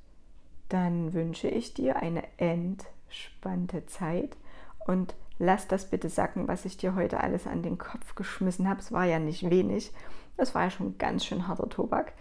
dann 0.70 1.12
wünsche 1.12 1.48
ich 1.48 1.74
dir 1.74 1.96
eine 1.96 2.22
entspannte 2.38 3.85
Zeit 3.85 4.38
und 4.87 5.14
lass 5.38 5.68
das 5.68 5.90
bitte 5.90 6.09
sacken, 6.09 6.48
was 6.48 6.64
ich 6.64 6.79
dir 6.79 6.94
heute 6.94 7.20
alles 7.20 7.46
an 7.46 7.62
den 7.62 7.76
Kopf 7.76 8.14
geschmissen 8.14 8.66
habe. 8.66 8.81
Es 8.81 8.92
war 8.92 9.05
ja 9.05 9.18
nicht 9.18 9.50
wenig. 9.50 9.92
Das 10.40 10.55
war 10.55 10.62
ja 10.62 10.70
schon 10.70 10.96
ganz 10.96 11.26
schön 11.26 11.46
harter 11.46 11.68
Tobak. 11.68 12.14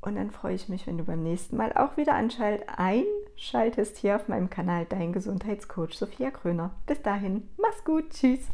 Und 0.00 0.14
dann 0.14 0.30
freue 0.30 0.54
ich 0.54 0.68
mich, 0.68 0.86
wenn 0.86 0.96
du 0.96 1.02
beim 1.02 1.24
nächsten 1.24 1.56
Mal 1.56 1.72
auch 1.72 1.96
wieder 1.96 2.14
einschaltest 2.14 3.96
hier 3.96 4.14
auf 4.14 4.28
meinem 4.28 4.48
Kanal 4.48 4.86
Dein 4.88 5.12
Gesundheitscoach 5.12 5.94
Sophia 5.94 6.30
Kröner. 6.30 6.70
Bis 6.86 7.02
dahin, 7.02 7.48
mach's 7.56 7.84
gut, 7.84 8.10
tschüss. 8.10 8.46